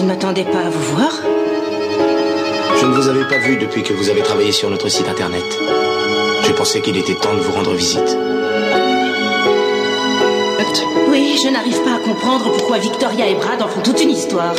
je 0.00 0.04
ne 0.06 0.12
m'attendais 0.12 0.44
pas 0.44 0.60
à 0.60 0.70
vous 0.70 0.96
voir. 0.96 1.12
Je 2.80 2.86
ne 2.86 2.94
vous 2.94 3.08
avais 3.08 3.28
pas 3.28 3.36
vu 3.36 3.58
depuis 3.58 3.82
que 3.82 3.92
vous 3.92 4.08
avez 4.08 4.22
travaillé 4.22 4.50
sur 4.50 4.70
notre 4.70 4.88
site 4.88 5.06
internet. 5.06 5.44
J'ai 6.42 6.54
pensé 6.54 6.80
qu'il 6.80 6.96
était 6.96 7.16
temps 7.16 7.34
de 7.34 7.40
vous 7.40 7.52
rendre 7.52 7.74
visite. 7.74 8.16
Oui, 11.10 11.38
je 11.44 11.50
n'arrive 11.50 11.82
pas 11.82 11.96
à 11.96 11.98
comprendre 11.98 12.50
pourquoi 12.50 12.78
Victoria 12.78 13.28
et 13.28 13.34
Brad 13.34 13.60
en 13.60 13.68
font 13.68 13.82
toute 13.82 14.02
une 14.02 14.08
histoire. 14.08 14.54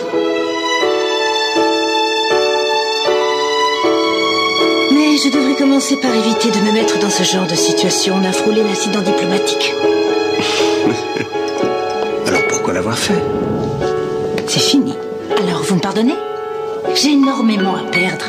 Mais 4.92 5.17
je 5.17 5.30
devrais 5.34 5.55
commencer 5.55 5.98
par 5.98 6.14
éviter 6.14 6.52
de 6.52 6.59
me 6.67 6.72
mettre 6.72 7.00
dans 7.00 7.09
ce 7.09 7.23
genre 7.23 7.48
de 7.48 7.55
situation. 7.55 8.14
On 8.22 8.30
a 8.30 8.31
frôlé 8.31 8.62
l'incident 8.62 9.02
diplomatique. 9.02 9.73
Alors 12.28 12.45
pourquoi 12.48 12.73
l'avoir 12.73 13.00
fait? 13.00 13.23
C'est 14.48 14.59
fini. 14.59 14.94
Pardonnez 15.94 16.16
J'ai 16.95 17.12
énormément 17.12 17.76
à 17.76 17.84
perdre. 17.91 18.23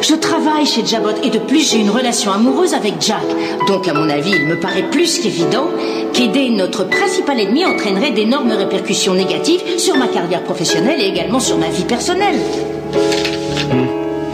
Je 0.00 0.16
travaille 0.16 0.66
chez 0.66 0.84
Jabot 0.84 1.14
et 1.22 1.30
de 1.30 1.38
plus 1.38 1.70
j'ai 1.70 1.78
une 1.78 1.90
relation 1.90 2.32
amoureuse 2.32 2.74
avec 2.74 2.94
Jack. 2.98 3.22
Donc 3.68 3.86
à 3.86 3.94
mon 3.94 4.10
avis, 4.10 4.32
il 4.32 4.44
me 4.48 4.58
paraît 4.58 4.90
plus 4.90 5.20
qu'évident 5.20 5.68
qu'aider 6.12 6.50
notre 6.50 6.88
principal 6.88 7.38
ennemi 7.38 7.64
entraînerait 7.64 8.10
d'énormes 8.10 8.50
répercussions 8.50 9.14
négatives 9.14 9.78
sur 9.78 9.96
ma 9.96 10.08
carrière 10.08 10.42
professionnelle 10.42 11.00
et 11.00 11.06
également 11.06 11.38
sur 11.38 11.56
ma 11.56 11.68
vie 11.68 11.84
personnelle. 11.84 12.40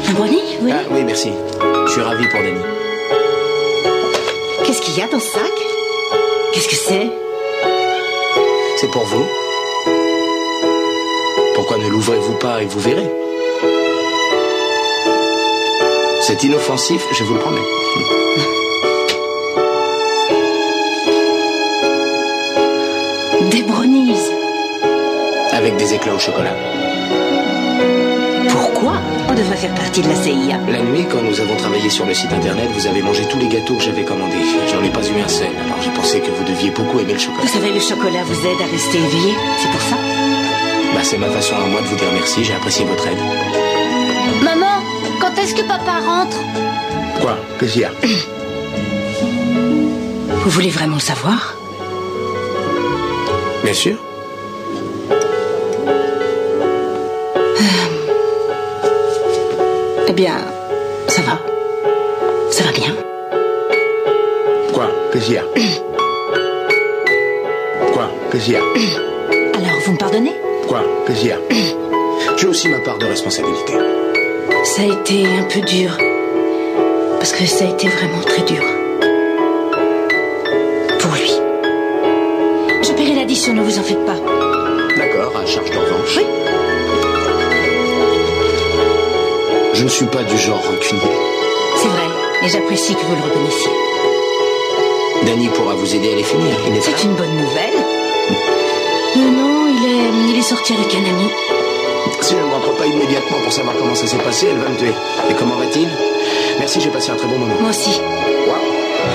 Un 0.09 0.13
brownie 0.15 0.41
Oui. 0.63 0.73
Ah 0.73 0.81
oui, 0.91 1.03
merci. 1.05 1.29
Je 1.87 1.93
suis 1.93 2.01
ravi 2.01 2.27
pour 2.29 2.41
Danny. 2.41 2.61
Qu'est-ce 4.65 4.81
qu'il 4.81 4.97
y 4.97 5.03
a 5.03 5.07
dans 5.07 5.21
ce 5.21 5.31
sac? 5.33 5.53
Qu'est-ce 6.55 6.69
que 6.69 6.77
c'est? 6.77 7.11
C'est 8.79 8.91
pour 8.91 9.05
vous. 9.05 9.50
Pourquoi 11.71 11.87
ne 11.87 11.93
l'ouvrez-vous 11.93 12.35
pas 12.35 12.65
et 12.65 12.67
vous 12.67 12.81
verrez 12.81 13.09
C'est 16.21 16.43
inoffensif, 16.43 17.01
je 17.13 17.23
vous 17.23 17.35
le 17.35 17.39
promets. 17.39 17.61
Des 23.53 23.63
brownies. 23.63 24.17
Avec 25.53 25.77
des 25.77 25.95
éclats 25.95 26.15
au 26.17 26.19
chocolat. 26.19 26.57
Pourquoi 28.49 28.95
On 29.29 29.35
devrait 29.35 29.55
faire 29.55 29.75
partie 29.77 30.01
de 30.01 30.09
la 30.09 30.17
CIA. 30.17 30.59
La 30.69 30.83
nuit, 30.83 31.07
quand 31.09 31.23
nous 31.23 31.41
avons 31.41 31.55
travaillé 31.55 31.89
sur 31.89 32.05
le 32.05 32.15
site 32.15 32.33
internet, 32.33 32.69
vous 32.73 32.89
avez 32.89 33.01
mangé 33.01 33.29
tous 33.29 33.39
les 33.39 33.47
gâteaux 33.47 33.77
que 33.77 33.83
j'avais 33.85 34.03
commandés. 34.03 34.43
J'en 34.67 34.83
ai 34.83 34.91
pas 34.91 35.07
eu 35.07 35.21
un 35.25 35.29
seul, 35.29 35.47
alors 35.65 35.81
j'ai 35.81 35.91
pensé 35.91 36.19
que 36.19 36.33
vous 36.33 36.43
deviez 36.43 36.71
beaucoup 36.71 36.99
aimer 36.99 37.13
le 37.13 37.21
chocolat. 37.21 37.43
Vous 37.43 37.53
savez, 37.53 37.73
le 37.73 37.79
chocolat 37.79 38.25
vous 38.25 38.41
aide 38.45 38.61
à 38.61 38.69
rester 38.69 38.99
éveillé. 38.99 39.35
C'est 39.57 39.71
pour 39.71 39.83
ça 39.83 40.10
Bah, 41.01 41.07
c'est 41.07 41.17
ma 41.17 41.31
façon 41.31 41.55
à 41.57 41.61
moi 41.67 41.81
de 41.81 41.87
vous 41.87 41.97
dire 41.97 42.13
merci, 42.13 42.45
j'ai 42.45 42.53
apprécié 42.53 42.85
votre 42.85 43.09
aide. 43.09 43.17
Maman, 44.43 44.83
quand 45.19 45.33
est-ce 45.41 45.55
que 45.55 45.63
papa 45.63 45.93
rentre? 46.05 46.37
Quoi? 47.23 47.39
Qu'est-ce 47.59 47.73
qu'il 47.73 47.81
y 47.81 47.85
a? 47.87 47.93
Vous 50.45 50.51
voulez 50.51 50.69
vraiment 50.69 50.97
le 50.97 51.01
savoir? 51.01 51.55
Bien 53.65 53.73
sûr. 53.73 53.97
Eh 60.07 60.13
bien, 60.13 60.35
ça 61.09 61.23
va. 61.23 61.39
Ça 62.51 62.65
va 62.65 62.73
bien. 62.73 62.95
Quoi? 64.75 64.91
Qu'est-ce 65.15 65.25
qu'il 65.25 65.35
y 65.35 65.39
a? 65.39 65.45
Quoi? 67.95 68.11
Qu'est-ce 68.31 68.45
qu'il 68.45 68.53
y 68.53 68.57
a? 68.59 68.61
Alors, 69.55 69.81
vous 69.87 69.93
me 69.93 69.97
pardonnez? 69.97 70.35
Quoi 70.71 70.83
a 71.09 72.37
J'ai 72.37 72.47
aussi 72.47 72.69
ma 72.69 72.79
part 72.79 72.97
de 72.97 73.07
responsabilité. 73.07 73.73
Ça 74.63 74.83
a 74.83 74.85
été 74.85 75.27
un 75.27 75.43
peu 75.43 75.61
dur. 75.63 75.99
Parce 77.19 77.33
que 77.33 77.45
ça 77.45 77.65
a 77.65 77.71
été 77.71 77.89
vraiment 77.89 78.21
très 78.21 78.43
dur. 78.43 78.63
Pour 81.01 81.13
lui. 81.15 81.33
Je 82.85 82.93
paierai 82.93 83.17
l'addition, 83.17 83.53
ne 83.53 83.63
vous 83.63 83.81
en 83.81 83.83
faites 83.83 84.07
pas. 84.07 84.15
D'accord, 84.97 85.37
à 85.37 85.45
charge 85.45 85.73
de 85.73 85.77
revanche. 85.77 86.17
Oui. 86.19 86.27
Je 89.75 89.83
ne 89.83 89.89
suis 89.89 90.07
pas 90.07 90.23
du 90.23 90.39
genre 90.39 90.63
rancunier. 90.63 91.17
C'est 91.79 91.89
vrai, 91.89 92.07
et 92.45 92.49
j'apprécie 92.49 92.95
que 92.95 93.01
vous 93.01 93.17
le 93.17 93.23
reconnaissiez. 93.23 93.73
Danny 95.27 95.49
pourra 95.49 95.75
vous 95.75 95.97
aider 95.97 96.13
à 96.13 96.15
les 96.15 96.23
finir. 96.23 96.55
Il 96.65 96.75
pas 96.75 96.81
C'est 96.81 97.05
une 97.05 97.15
bonne 97.17 97.37
nouvelle. 97.37 98.01
Euh, 99.17 99.31
non, 99.33 99.50
il 100.01 100.07
est, 100.07 100.31
il 100.33 100.39
est 100.39 100.43
sorti 100.43 100.73
avec 100.73 100.95
un 100.95 101.05
ami. 101.09 101.29
Si 102.21 102.35
elle 102.35 102.47
ne 102.47 102.53
rentre 102.53 102.75
pas 102.77 102.87
immédiatement 102.87 103.39
pour 103.43 103.53
savoir 103.53 103.75
comment 103.77 103.95
ça 103.95 104.07
s'est 104.07 104.17
passé, 104.19 104.49
elle 104.51 104.59
va 104.59 104.69
me 104.69 104.77
tuer. 104.77 104.93
Et 105.31 105.35
comment 105.35 105.57
va-t-il? 105.57 105.89
Merci, 106.59 106.81
j'ai 106.81 106.91
passé 106.91 107.11
un 107.11 107.17
très 107.17 107.29
bon 107.29 107.39
moment. 107.39 107.55
Moi 107.61 107.71
aussi. 107.71 108.01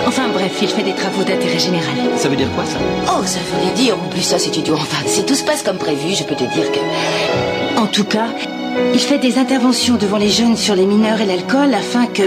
Enfin 0.08 0.28
bref, 0.34 0.52
il 0.62 0.68
fait 0.68 0.84
des 0.84 0.94
travaux 0.94 1.24
d'intérêt 1.24 1.60
général. 1.60 1.96
Ça 2.18 2.30
veut 2.30 2.36
dire 2.36 2.50
quoi 2.56 2.66
ça? 2.66 2.78
Oh, 3.08 3.24
ça 3.26 3.40
veut 3.40 3.62
rien 3.62 3.72
dire. 3.74 3.96
En 3.96 4.08
plus, 4.10 4.22
ça, 4.22 4.40
c'est 4.40 4.56
idiot. 4.56 4.76
Enfin, 4.76 5.04
si 5.06 5.24
tout 5.24 5.36
se 5.36 5.44
passe 5.44 5.64
comme 5.64 5.78
prévu, 5.78 6.16
je 6.16 6.24
peux 6.24 6.36
te 6.36 6.44
dire 6.44 6.72
que... 6.72 7.80
En 7.80 7.88
tout 7.88 8.06
cas, 8.06 8.28
il 8.94 9.00
fait 9.00 9.18
des 9.18 9.38
interventions 9.38 9.96
devant 9.96 10.18
les 10.18 10.30
jeunes 10.30 10.58
sur 10.58 10.76
les 10.76 10.86
mineurs 10.86 11.22
et 11.22 11.26
l'alcool 11.26 11.74
afin 11.74 12.08
que... 12.08 12.24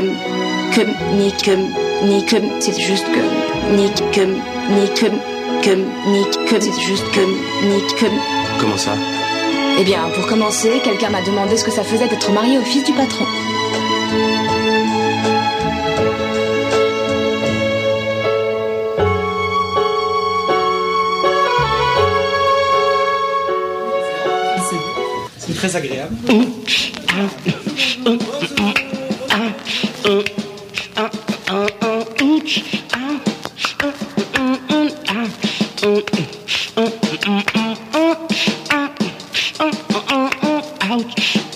Que... 0.75 0.83
Ni 1.17 1.33
que... 1.33 1.53
Ni 2.05 2.25
que... 2.25 2.37
C'est 2.61 2.79
juste 2.81 3.07
que... 3.07 3.75
Ni 3.77 3.91
que... 4.13 4.21
Ni 4.21 4.89
que... 4.95 5.07
Que... 5.63 5.75
Ni 5.75 6.25
que... 6.47 6.61
C'est 6.61 6.81
juste 6.81 7.05
que... 7.13 7.21
Ni 7.21 7.81
que... 7.95 8.07
Comment 8.59 8.77
ça 8.77 8.95
Eh 9.79 9.85
bien, 9.85 10.09
pour 10.15 10.27
commencer, 10.27 10.81
quelqu'un 10.83 11.11
m'a 11.11 11.23
demandé 11.23 11.57
ce 11.57 11.65
que 11.65 11.71
ça 11.71 11.85
faisait 11.85 12.09
d'être 12.09 12.33
marié 12.33 12.59
au 12.59 12.63
fils 12.63 12.85
du 12.85 12.93
patron. 12.93 13.25
C'est 25.39 25.55
très 25.55 25.77
agréable. 25.77 26.15
out. 40.99 41.48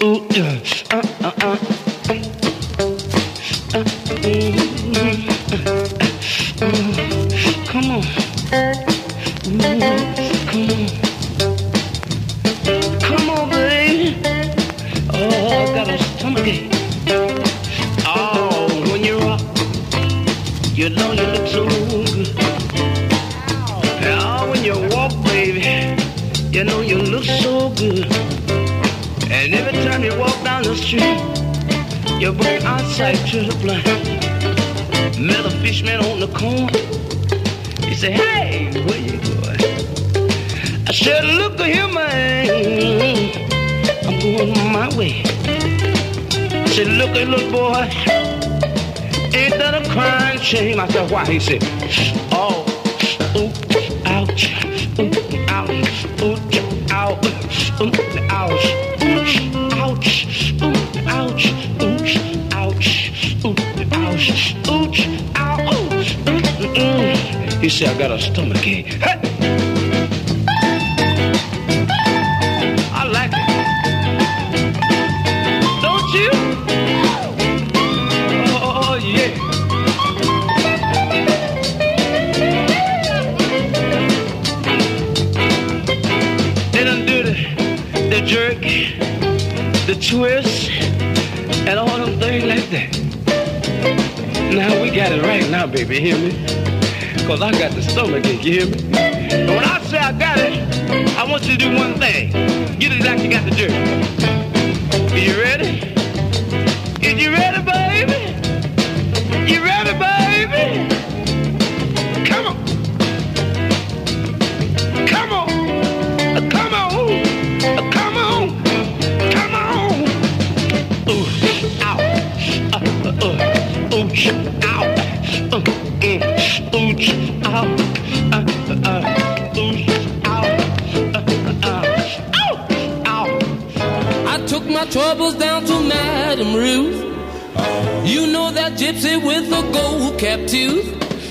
Gold 140.22 140.38
cap 140.38 140.48
tooth. 140.48 140.88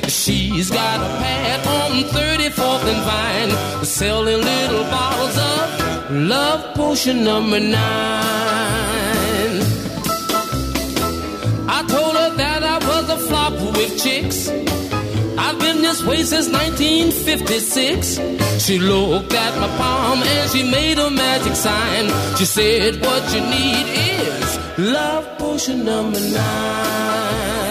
She's 0.09 0.69
got 0.69 0.97
a 0.99 1.09
pad 1.21 1.59
on 1.67 2.03
34th 2.09 2.85
and 2.91 3.03
Vine, 3.07 3.85
selling 3.85 4.41
little 4.41 4.83
bottles 4.83 5.37
of 5.37 6.11
love 6.11 6.75
potion 6.75 7.23
number 7.23 7.59
nine. 7.59 7.77
I 11.77 11.85
told 11.87 12.15
her 12.15 12.35
that 12.35 12.63
I 12.63 12.77
was 12.89 13.09
a 13.09 13.17
flop 13.27 13.53
with 13.77 14.03
chicks. 14.03 14.49
I've 15.37 15.59
been 15.59 15.81
this 15.81 16.03
way 16.03 16.23
since 16.23 16.47
1956. 16.49 18.19
She 18.63 18.77
looked 18.79 19.33
at 19.33 19.53
my 19.57 19.69
palm 19.77 20.21
and 20.21 20.49
she 20.51 20.69
made 20.69 20.99
a 20.99 21.09
magic 21.09 21.55
sign. 21.55 22.05
She 22.37 22.45
said, 22.45 23.01
What 23.01 23.23
you 23.33 23.41
need 23.41 23.85
is 24.15 24.57
love 24.77 25.37
potion 25.37 25.85
number 25.85 26.19
nine. 26.19 27.70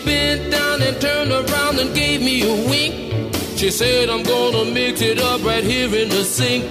She 0.00 0.06
bent 0.06 0.50
down 0.50 0.82
and 0.82 1.00
turned 1.00 1.30
around 1.30 1.78
and 1.78 1.94
gave 1.94 2.20
me 2.22 2.42
a 2.42 2.68
wink. 2.68 3.34
She 3.56 3.70
said, 3.70 4.08
I'm 4.08 4.22
gonna 4.22 4.64
mix 4.70 5.02
it 5.02 5.18
up 5.18 5.44
right 5.44 5.62
here 5.64 5.94
in 5.94 6.08
the 6.08 6.24
sink. 6.24 6.64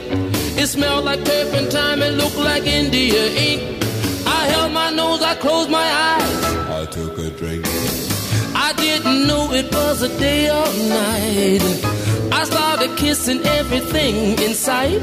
It 0.58 0.68
smelled 0.68 1.06
like 1.06 1.24
turpentine 1.24 2.02
and 2.02 2.18
looked 2.18 2.38
like 2.38 2.64
India 2.66 3.28
ink. 3.28 3.84
I 4.26 4.46
held 4.48 4.74
my 4.74 4.90
nose, 4.90 5.22
I 5.22 5.36
closed 5.36 5.70
my 5.70 5.84
eyes. 5.84 6.44
I 6.70 6.86
took 6.86 7.18
a 7.20 7.30
drink. 7.30 7.66
I 8.56 8.74
didn't 8.78 9.28
know 9.28 9.52
it 9.52 9.72
was 9.74 10.02
a 10.02 10.10
day 10.20 10.50
or 10.50 10.68
night. 10.90 11.62
I 12.32 12.44
started 12.46 12.98
kissing 12.98 13.42
everything 13.46 14.40
in 14.40 14.54
sight. 14.56 15.02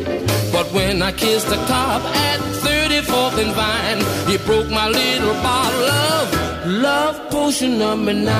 But 0.52 0.72
when 0.72 1.02
I 1.02 1.12
kissed 1.12 1.48
the 1.48 1.56
cop 1.66 2.02
at 2.02 2.55
34th 3.06 3.38
and 3.38 3.52
Vine, 3.54 4.30
he 4.30 4.36
broke 4.44 4.68
my 4.70 4.88
little 4.88 5.34
bottle 5.34 5.88
of 5.88 6.66
love 6.66 7.30
potion 7.30 7.78
number 7.78 8.12
nine. 8.12 8.34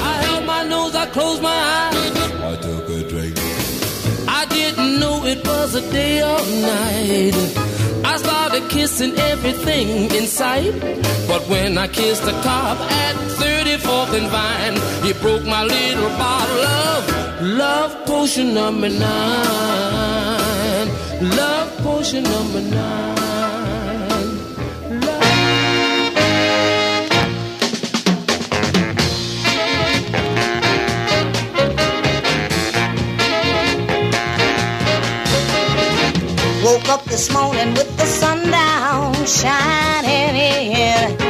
I 0.00 0.22
held 0.22 0.44
my 0.46 0.62
nose, 0.64 0.94
I 0.94 1.06
closed 1.06 1.42
my 1.42 1.50
eyes. 1.50 2.16
I 2.42 2.56
took 2.56 2.88
a 2.90 3.08
drink. 3.08 3.38
I 4.28 4.46
didn't 4.50 5.00
know 5.00 5.24
it 5.24 5.46
was 5.46 5.74
a 5.74 5.92
day 5.92 6.22
or 6.22 6.40
night. 6.60 7.67
I 8.18 8.20
started 8.20 8.68
kissing 8.68 9.14
everything 9.16 10.10
in 10.10 10.26
sight. 10.26 10.72
But 11.28 11.46
when 11.48 11.78
I 11.78 11.86
kissed 11.86 12.24
the 12.24 12.32
cop 12.42 12.76
at 12.80 13.14
34th 13.38 14.12
and 14.18 14.26
Vine, 14.34 14.76
he 15.06 15.12
broke 15.20 15.44
my 15.44 15.62
little 15.62 16.08
bottle 16.18 16.64
of 16.64 17.40
love 17.42 17.94
potion 18.06 18.54
number 18.54 18.88
nine. 18.88 18.98
Love 21.36 21.78
potion 21.78 22.24
number 22.24 22.60
nine. 22.60 23.67
Woke 36.68 36.88
up 36.90 37.04
this 37.04 37.32
morning 37.32 37.72
with 37.72 37.96
the 37.96 38.04
sun 38.04 38.50
down 38.50 39.14
shining 39.24 40.76
in. 40.76 41.27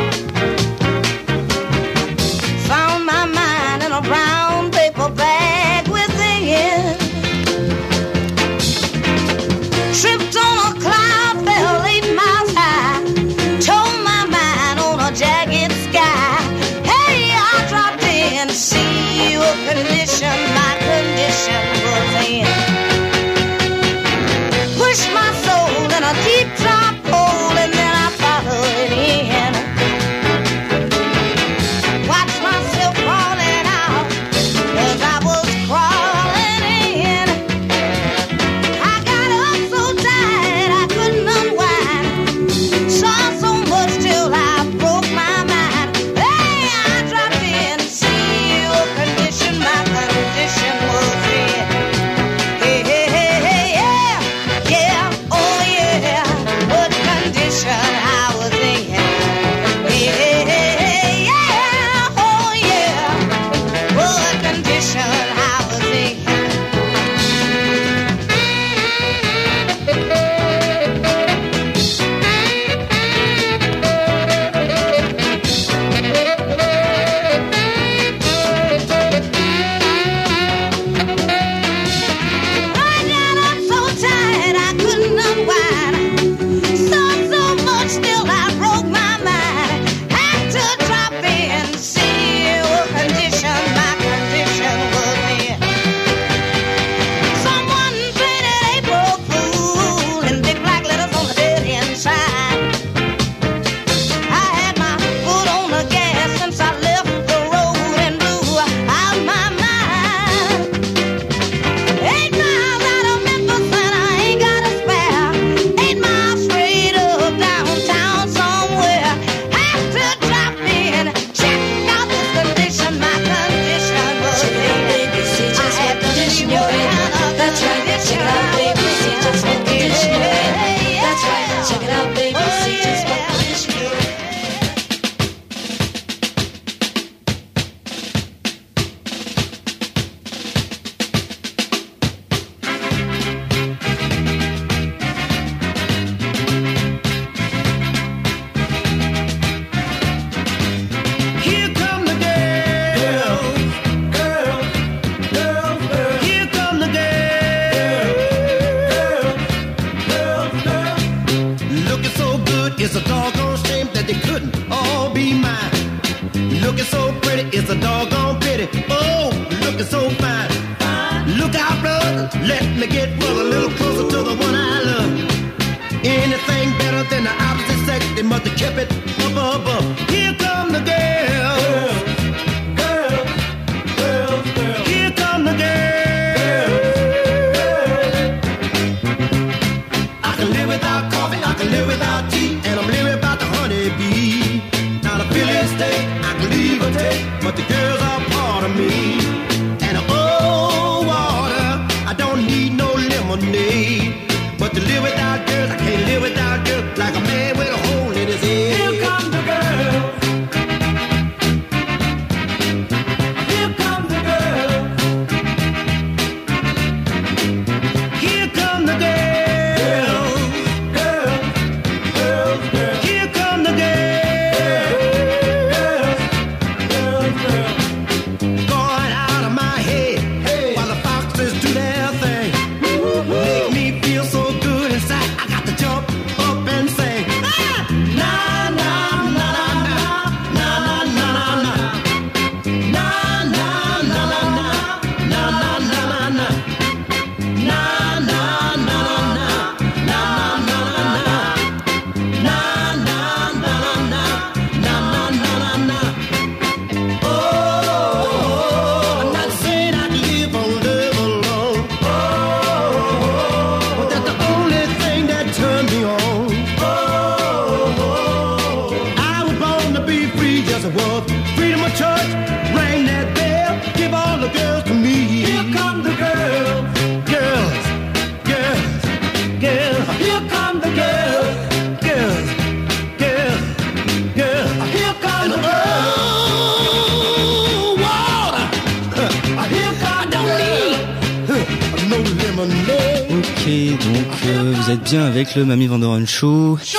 Mamie 295.65 295.87
Vandoren 295.87 296.27
Show. 296.27 296.79
Show 296.85 296.99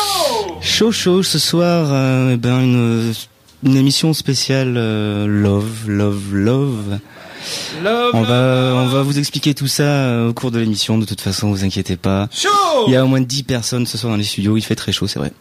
Show 0.62 0.92
show 0.92 1.24
ce 1.24 1.40
soir, 1.40 1.88
euh, 1.92 2.34
eh 2.34 2.38
ben 2.38 3.14
une, 3.64 3.76
émission 3.76 4.14
spéciale 4.14 4.76
euh, 4.78 5.26
Love, 5.28 5.88
Love, 5.88 6.34
Love. 6.34 7.00
Love, 7.84 8.12
on 8.14 8.22
va, 8.22 8.74
on 8.76 8.88
va 8.88 9.02
vous 9.02 9.18
expliquer 9.18 9.54
tout 9.54 9.68
ça 9.68 9.84
euh, 9.84 10.30
au 10.30 10.34
cours 10.34 10.52
de 10.52 10.60
l'émission. 10.60 10.98
De 10.98 11.06
toute 11.06 11.22
façon, 11.22 11.50
vous 11.50 11.64
inquiétez 11.64 11.96
pas. 11.96 12.28
Show 12.32 12.50
Il 12.88 12.94
y 12.94 12.96
a 12.96 13.04
au 13.04 13.08
moins 13.08 13.22
10 13.22 13.44
personnes 13.44 13.86
ce 13.86 13.98
soir 13.98 14.12
dans 14.12 14.18
les 14.18 14.24
studios. 14.24 14.58
Il 14.58 14.62
fait 14.62 14.76
très 14.76 14.92
chaud, 14.92 15.08
c'est 15.08 15.20
vrai. 15.20 15.32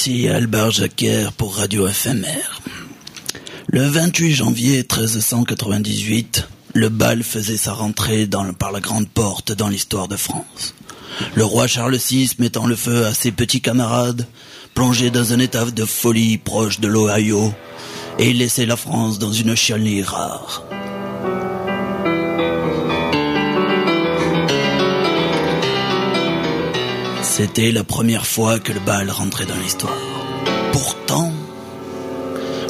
Ici 0.00 0.28
Albert 0.28 0.70
Jacquer 0.70 1.28
pour 1.36 1.56
Radio 1.56 1.86
Éphémère. 1.86 2.62
Le 3.66 3.86
28 3.86 4.32
janvier 4.32 4.76
1398, 4.78 6.48
le 6.72 6.88
bal 6.88 7.22
faisait 7.22 7.58
sa 7.58 7.74
rentrée 7.74 8.26
par 8.58 8.72
la 8.72 8.80
grande 8.80 9.10
porte 9.10 9.52
dans 9.52 9.68
l'histoire 9.68 10.08
de 10.08 10.16
France. 10.16 10.74
Le 11.34 11.44
roi 11.44 11.66
Charles 11.66 11.98
VI 11.98 12.30
mettant 12.38 12.66
le 12.66 12.76
feu 12.76 13.04
à 13.04 13.12
ses 13.12 13.30
petits 13.30 13.60
camarades, 13.60 14.26
plongé 14.72 15.10
dans 15.10 15.34
un 15.34 15.38
état 15.38 15.66
de 15.66 15.84
folie 15.84 16.38
proche 16.38 16.80
de 16.80 16.88
l'Ohio, 16.88 17.52
et 18.18 18.32
laissait 18.32 18.64
la 18.64 18.78
France 18.78 19.18
dans 19.18 19.32
une 19.32 19.54
chialnie 19.54 20.02
rare. 20.02 20.64
C'était 27.42 27.72
la 27.72 27.84
première 27.84 28.26
fois 28.26 28.58
que 28.58 28.70
le 28.70 28.80
bal 28.80 29.10
rentrait 29.10 29.46
dans 29.46 29.56
l'histoire. 29.56 29.96
Pourtant, 30.72 31.32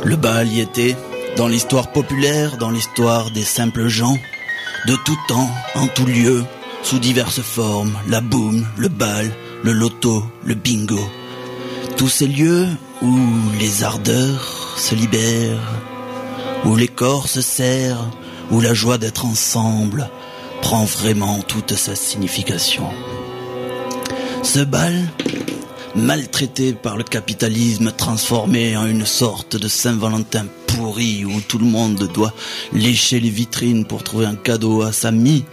le 0.04 0.14
bal 0.14 0.46
y 0.46 0.60
était 0.60 0.94
dans 1.36 1.48
l'histoire 1.48 1.90
populaire, 1.90 2.56
dans 2.56 2.70
l'histoire 2.70 3.32
des 3.32 3.42
simples 3.42 3.88
gens, 3.88 4.16
de 4.86 4.94
tout 5.04 5.18
temps, 5.26 5.50
en 5.74 5.88
tout 5.88 6.06
lieu, 6.06 6.44
sous 6.84 7.00
diverses 7.00 7.40
formes, 7.40 7.98
la 8.06 8.20
boum, 8.20 8.64
le 8.76 8.86
bal, 8.86 9.32
le 9.64 9.72
loto, 9.72 10.22
le 10.44 10.54
bingo. 10.54 11.04
Tous 11.96 12.08
ces 12.08 12.28
lieux 12.28 12.68
où 13.02 13.18
les 13.58 13.82
ardeurs 13.82 14.76
se 14.76 14.94
libèrent, 14.94 15.72
où 16.64 16.76
les 16.76 16.86
corps 16.86 17.26
se 17.26 17.40
serrent, 17.40 18.08
où 18.52 18.60
la 18.60 18.72
joie 18.72 18.98
d'être 18.98 19.26
ensemble 19.26 20.08
prend 20.62 20.84
vraiment 20.84 21.40
toute 21.40 21.74
sa 21.74 21.96
signification. 21.96 22.88
Ce 24.42 24.60
bal, 24.60 25.08
maltraité 25.94 26.72
par 26.72 26.96
le 26.96 27.04
capitalisme, 27.04 27.92
transformé 27.92 28.76
en 28.76 28.86
une 28.86 29.06
sorte 29.06 29.56
de 29.56 29.68
Saint-Valentin 29.68 30.46
pourri 30.66 31.24
où 31.24 31.40
tout 31.40 31.58
le 31.58 31.66
monde 31.66 32.08
doit 32.12 32.32
lécher 32.72 33.20
les 33.20 33.28
vitrines 33.30 33.84
pour 33.84 34.02
trouver 34.02 34.26
un 34.26 34.34
cadeau 34.34 34.82
à 34.82 34.92
sa 34.92 35.10
mie, 35.10 35.44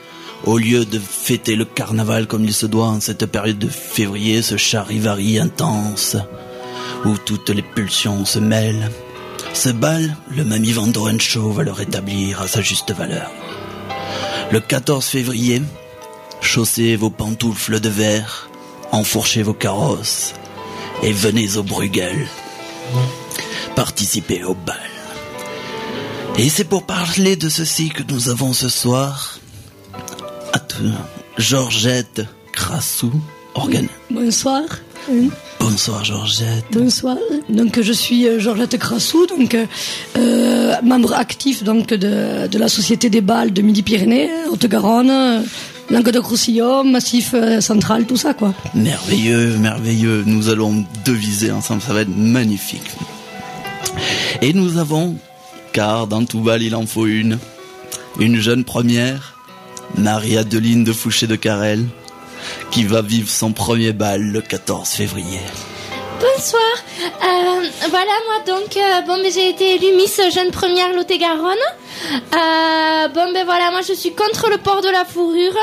au 0.46 0.58
lieu 0.58 0.86
de 0.86 1.00
fêter 1.00 1.56
le 1.56 1.66
carnaval 1.66 2.28
comme 2.28 2.46
il 2.46 2.54
se 2.54 2.66
doit 2.66 2.88
en 2.88 3.02
cette 3.02 3.26
période 3.26 3.60
de 3.60 3.68
février, 3.68 4.42
ce 4.42 4.58
charivari 4.58 5.38
intense, 5.38 6.16
où 7.06 7.18
toutes 7.18 7.50
les 7.50 7.64
pulsions 7.64 8.26
se 8.26 8.40
mêlent. 8.40 8.90
Ce 9.54 9.70
bal, 9.70 10.16
le 10.36 10.44
Mamie 10.44 10.72
Van 10.72 10.92
Show 11.20 11.52
va 11.52 11.64
le 11.64 11.72
rétablir 11.72 12.42
à 12.42 12.48
sa 12.48 12.62
juste 12.62 12.94
valeur. 12.94 13.30
Le 14.52 14.60
14 14.60 15.06
février, 15.06 15.62
chaussez 16.42 16.96
vos 16.96 17.10
pantoufles 17.10 17.80
de 17.80 17.90
verre, 17.90 18.50
enfourchez 18.92 19.44
vos 19.44 19.54
carrosses 19.54 20.34
et 21.04 21.12
venez 21.12 21.58
au 21.58 21.64
Bruegel. 21.64 22.28
Participez 23.76 24.44
au 24.44 24.54
bal. 24.56 24.76
Et 26.38 26.50
c'est 26.50 26.64
pour 26.66 26.84
parler 26.84 27.36
de 27.36 27.50
ceci 27.50 27.90
que 27.90 28.04
nous 28.12 28.30
avons 28.30 28.54
ce 28.54 28.70
soir 28.70 29.40
à 30.54 30.60
tout- 30.60 30.84
Georgette 31.38 32.22
Crassou, 32.52 33.12
organe. 33.54 33.88
Bonsoir. 34.10 34.64
Bonsoir 35.60 36.04
Georgette. 36.04 36.66
Bonsoir. 36.72 37.18
Donc 37.50 37.80
je 37.82 37.94
suis 37.94 38.28
euh, 38.28 38.40
Georgette 38.40 38.78
Crassou, 38.78 39.26
donc 39.28 39.56
euh, 40.18 40.74
membre 40.84 41.14
actif 41.14 41.64
donc 41.64 41.90
de, 41.90 42.48
de 42.48 42.58
la 42.58 42.68
Société 42.68 43.10
des 43.10 43.22
balles 43.22 43.54
de 43.54 43.62
Midi-Pyrénées, 43.62 44.30
Haute-Garonne, 44.52 45.46
Languedoc-Roussillon, 45.90 46.84
Massif 46.84 47.32
euh, 47.34 47.62
Central, 47.62 48.06
tout 48.06 48.18
ça 48.18 48.34
quoi. 48.34 48.54
Merveilleux, 48.74 49.58
merveilleux. 49.58 50.24
Nous 50.26 50.50
allons 50.50 50.86
deviser 51.06 51.52
ensemble, 51.52 51.82
ça 51.82 51.94
va 51.94 52.02
être 52.02 52.16
magnifique. 52.16 52.92
Et 54.42 54.54
nous 54.54 54.78
avons, 54.78 55.16
car 55.74 56.08
dans 56.08 56.26
tout 56.26 56.42
bal 56.42 56.62
il 56.62 56.76
en 56.76 56.86
faut 56.86 57.06
une, 57.06 57.40
une 58.20 58.40
jeune 58.40 58.64
première, 58.64 59.36
Marie-Adeline 59.96 60.84
de 60.84 60.94
Fouché 60.94 61.28
de 61.28 61.36
Carrel, 61.36 61.86
qui 62.72 62.84
va 62.84 63.02
vivre 63.02 63.30
son 63.30 63.54
premier 63.54 63.94
bal 63.94 64.22
le 64.22 64.42
14 64.42 64.90
février. 64.90 65.40
Bonsoir. 66.20 66.62
Euh, 67.04 67.70
voilà, 67.90 68.12
moi 68.26 68.60
donc, 68.60 68.76
euh, 68.76 69.02
bon, 69.02 69.20
mais 69.22 69.32
j'ai 69.32 69.50
été 69.50 69.76
élue 69.76 69.96
Miss 69.96 70.20
Jeune 70.34 70.52
Première 70.52 70.94
Lot-et-Garonne. 70.94 71.56
Euh, 72.34 73.08
bon, 73.10 73.32
ben 73.34 73.46
voilà, 73.46 73.72
moi 73.72 73.82
je 73.88 73.94
suis 73.94 74.14
contre 74.14 74.50
le 74.50 74.58
port 74.58 74.82
de 74.82 74.90
la 74.90 75.06
fourrure 75.06 75.58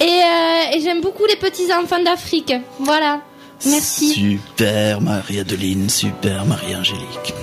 et, 0.00 0.04
euh, 0.04 0.76
et 0.76 0.80
j'aime 0.80 1.00
beaucoup 1.00 1.24
les 1.26 1.36
petits 1.36 1.72
enfants 1.72 2.02
d'Afrique. 2.02 2.52
Voilà. 2.80 3.22
Merci. 3.64 4.12
Super 4.12 5.00
Marie-Adeline, 5.00 5.88
super 5.88 6.44
Marie-Angélique. 6.44 7.34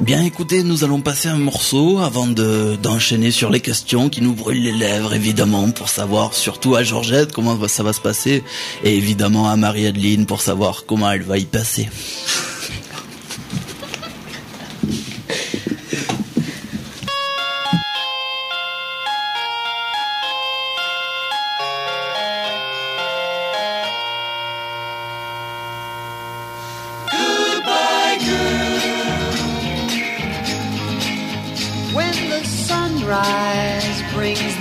Bien 0.00 0.24
écoutez, 0.24 0.64
nous 0.64 0.82
allons 0.82 1.00
passer 1.00 1.28
un 1.28 1.38
morceau 1.38 1.98
avant 1.98 2.26
de 2.26 2.76
d'enchaîner 2.82 3.30
sur 3.30 3.48
les 3.50 3.60
questions 3.60 4.08
qui 4.08 4.22
nous 4.22 4.34
brûlent 4.34 4.62
les 4.62 4.72
lèvres 4.72 5.14
évidemment 5.14 5.70
pour 5.70 5.88
savoir 5.88 6.34
surtout 6.34 6.74
à 6.74 6.82
Georgette 6.82 7.32
comment 7.32 7.68
ça 7.68 7.84
va 7.84 7.92
se 7.92 8.00
passer 8.00 8.42
et 8.82 8.96
évidemment 8.96 9.48
à 9.48 9.56
Marie-Adeline 9.56 10.26
pour 10.26 10.42
savoir 10.42 10.84
comment 10.86 11.10
elle 11.10 11.22
va 11.22 11.38
y 11.38 11.44
passer. 11.44 11.88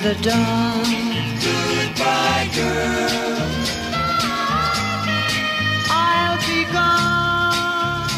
The 0.04 0.16
dawn. 0.16 0.84
Goodbye, 1.46 2.50
girl. 2.54 3.40
I'll 5.90 6.38
be 6.46 6.66
gone. 6.74 8.10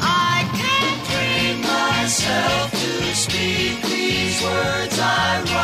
I 0.00 0.48
can't 0.60 1.00
bring 1.10 1.60
myself 1.60 2.70
to 2.70 3.14
speak 3.14 3.82
these 3.82 4.42
words 4.42 4.98
I 4.98 5.42
write. 5.44 5.55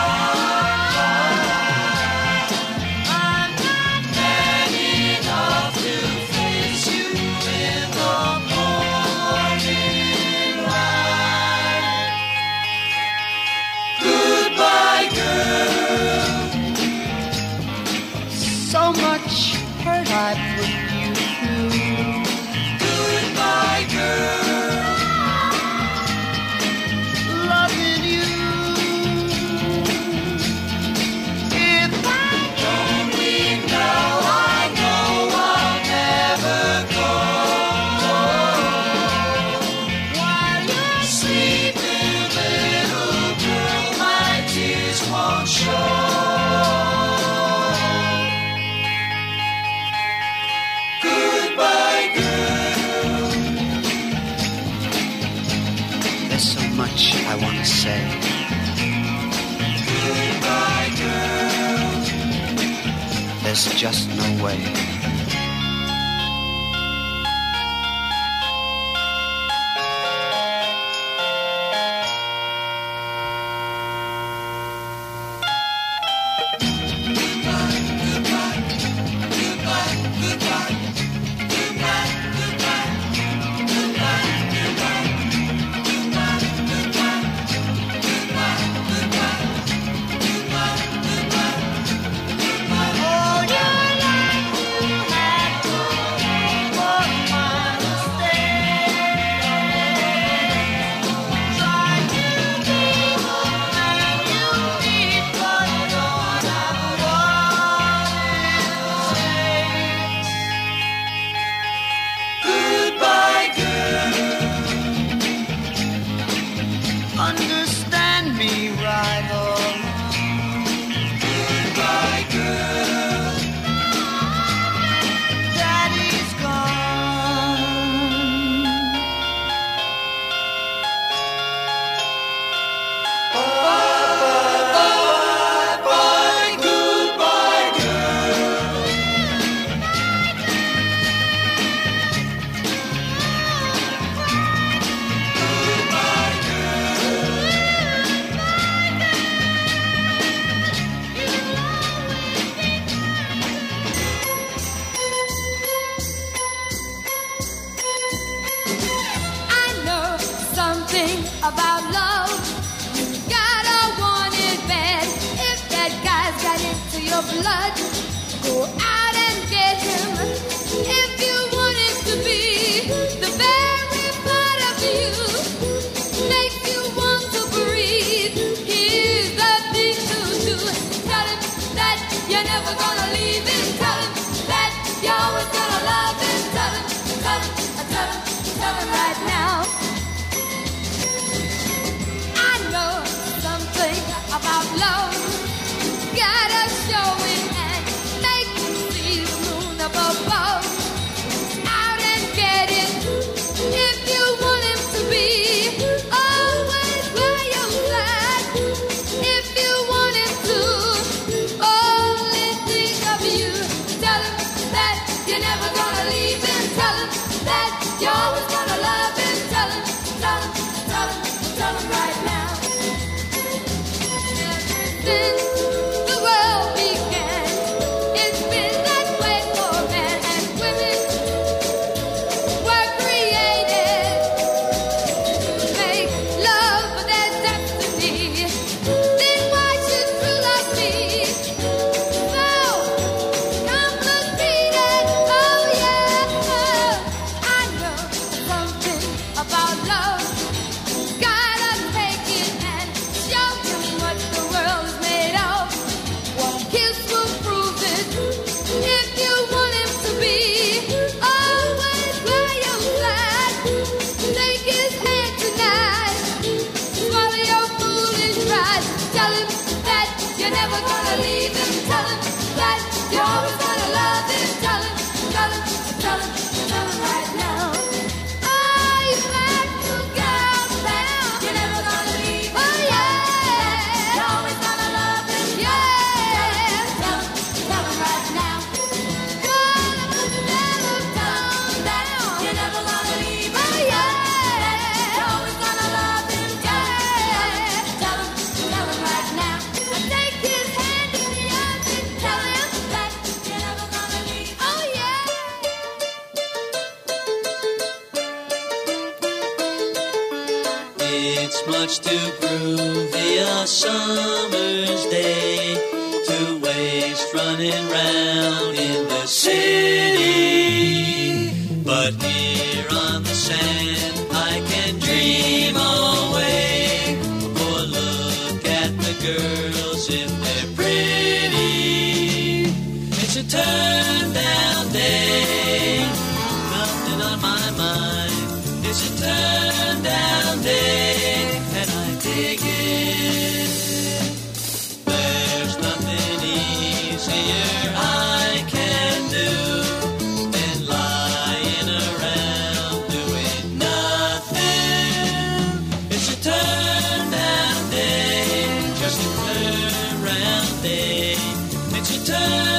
It's 360.84 362.28
your 362.28 362.36
turn. 362.36 362.71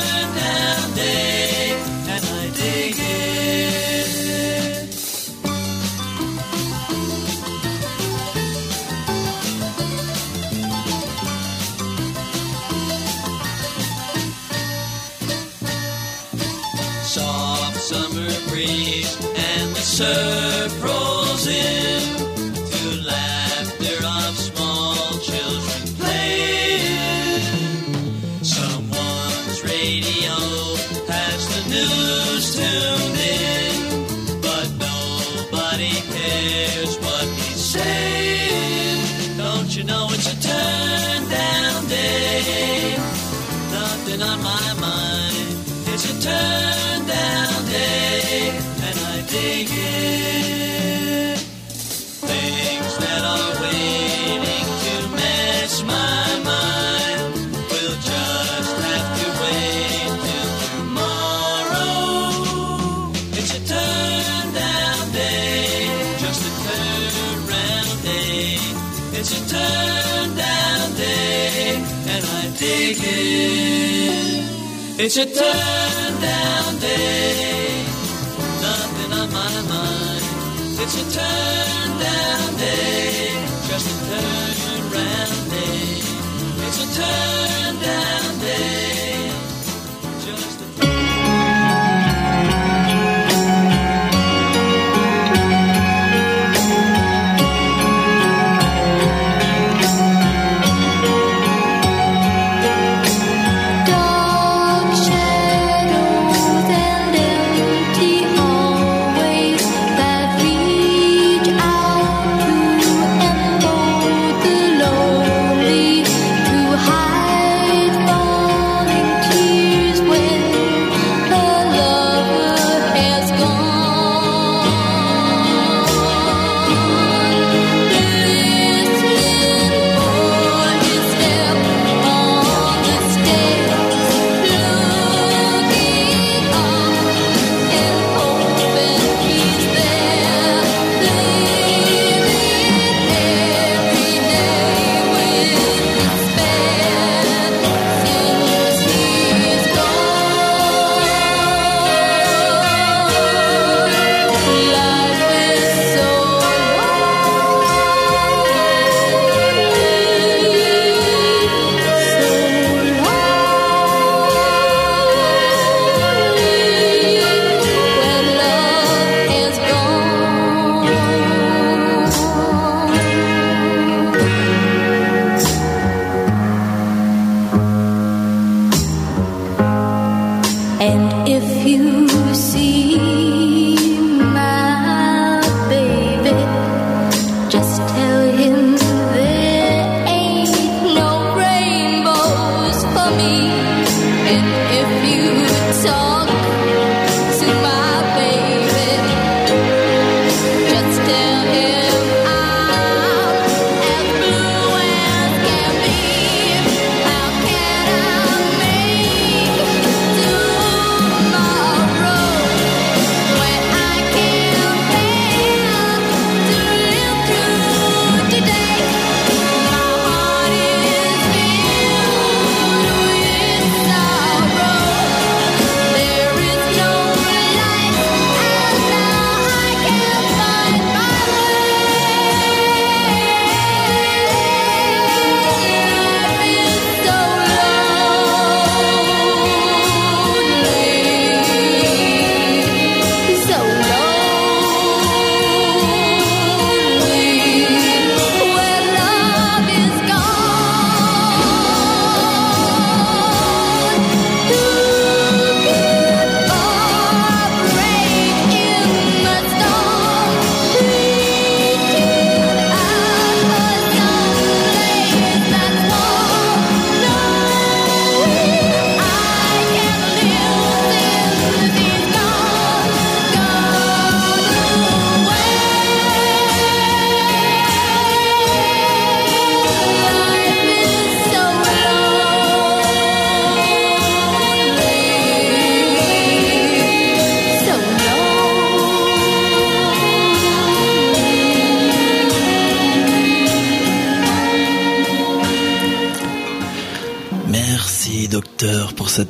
It's 75.05 75.17
your 75.17 75.25
time. 75.25 75.82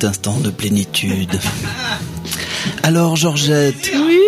Cet 0.03 0.09
instant 0.09 0.37
de 0.37 0.49
plénitude. 0.49 1.39
Alors, 2.83 3.15
Georgette. 3.15 3.89
Oui. 4.05 4.19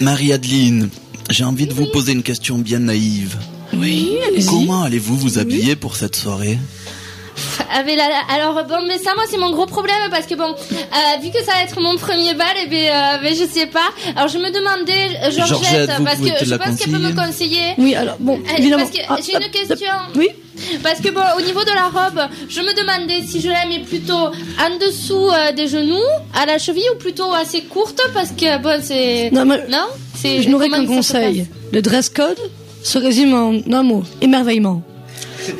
Marie-Adeline, 0.00 0.90
j'ai 1.28 1.42
envie 1.42 1.66
de 1.66 1.74
vous 1.74 1.86
poser 1.86 2.12
une 2.12 2.22
question 2.22 2.56
bien 2.56 2.78
naïve. 2.78 3.36
Oui, 3.72 4.16
allez-y. 4.28 4.46
Comment 4.46 4.84
allez-vous 4.84 5.16
vous 5.16 5.38
habiller 5.40 5.74
pour 5.74 5.96
cette 5.96 6.14
soirée? 6.14 6.56
Ah, 7.68 7.82
alors 8.32 8.64
bon, 8.64 8.86
mais 8.86 8.98
ça, 8.98 9.10
moi, 9.16 9.24
c'est 9.28 9.38
mon 9.38 9.50
gros 9.50 9.66
problème 9.66 9.96
parce 10.08 10.26
que 10.26 10.36
bon, 10.36 10.54
euh, 10.54 11.20
vu 11.20 11.30
que 11.30 11.44
ça 11.44 11.54
va 11.54 11.62
être 11.64 11.80
mon 11.80 11.96
premier 11.96 12.34
bal, 12.34 12.56
et 12.64 12.68
ben, 12.68 13.24
euh, 13.24 13.28
je 13.30 13.44
sais 13.52 13.66
pas. 13.66 13.90
Alors, 14.14 14.28
je 14.28 14.38
me 14.38 14.52
demandais, 14.52 15.18
euh, 15.20 15.30
Georgette, 15.32 15.48
Georgette, 15.48 16.04
parce 16.04 16.20
que 16.20 16.44
je 16.44 16.54
pense 16.54 16.76
qu'elle 16.78 16.92
peut 16.92 16.98
me 16.98 17.12
conseiller. 17.12 17.74
Oui, 17.78 17.96
alors 17.96 18.18
bon, 18.20 18.38
évidemment. 18.56 18.84
Parce 18.84 18.96
que 18.96 19.02
Ah, 19.08 19.16
j'ai 19.20 19.34
une 19.34 19.50
question. 19.50 19.90
Oui. 20.14 20.28
Parce 20.82 21.00
que 21.00 21.08
bon, 21.10 21.20
au 21.38 21.40
niveau 21.40 21.62
de 21.64 21.70
la 21.74 21.88
robe, 21.88 22.20
je 22.48 22.60
me 22.60 22.74
demandais 22.74 23.22
si 23.26 23.40
je 23.40 23.48
la 23.48 23.66
mets 23.66 23.80
plutôt 23.80 24.12
en 24.14 24.78
dessous 24.80 25.28
euh, 25.30 25.52
des 25.52 25.68
genoux, 25.68 26.08
à 26.34 26.46
la 26.46 26.58
cheville, 26.58 26.84
ou 26.94 26.98
plutôt 26.98 27.32
assez 27.32 27.62
courte, 27.62 28.00
parce 28.12 28.30
que 28.30 28.58
bon, 28.62 28.80
c'est. 28.82 29.30
Non, 29.32 29.44
mais- 29.44 29.66
Non 29.68 29.86
C'est- 30.16 30.42
Je 30.42 30.48
n'aurais 30.48 30.68
qu'un 30.70 30.86
conseil. 30.86 31.46
Le 31.72 31.82
dress 31.82 32.08
code 32.08 32.38
se 32.82 32.98
résume 32.98 33.34
en 33.34 33.72
un 33.74 33.82
mot 33.82 34.02
émerveillement. 34.20 34.82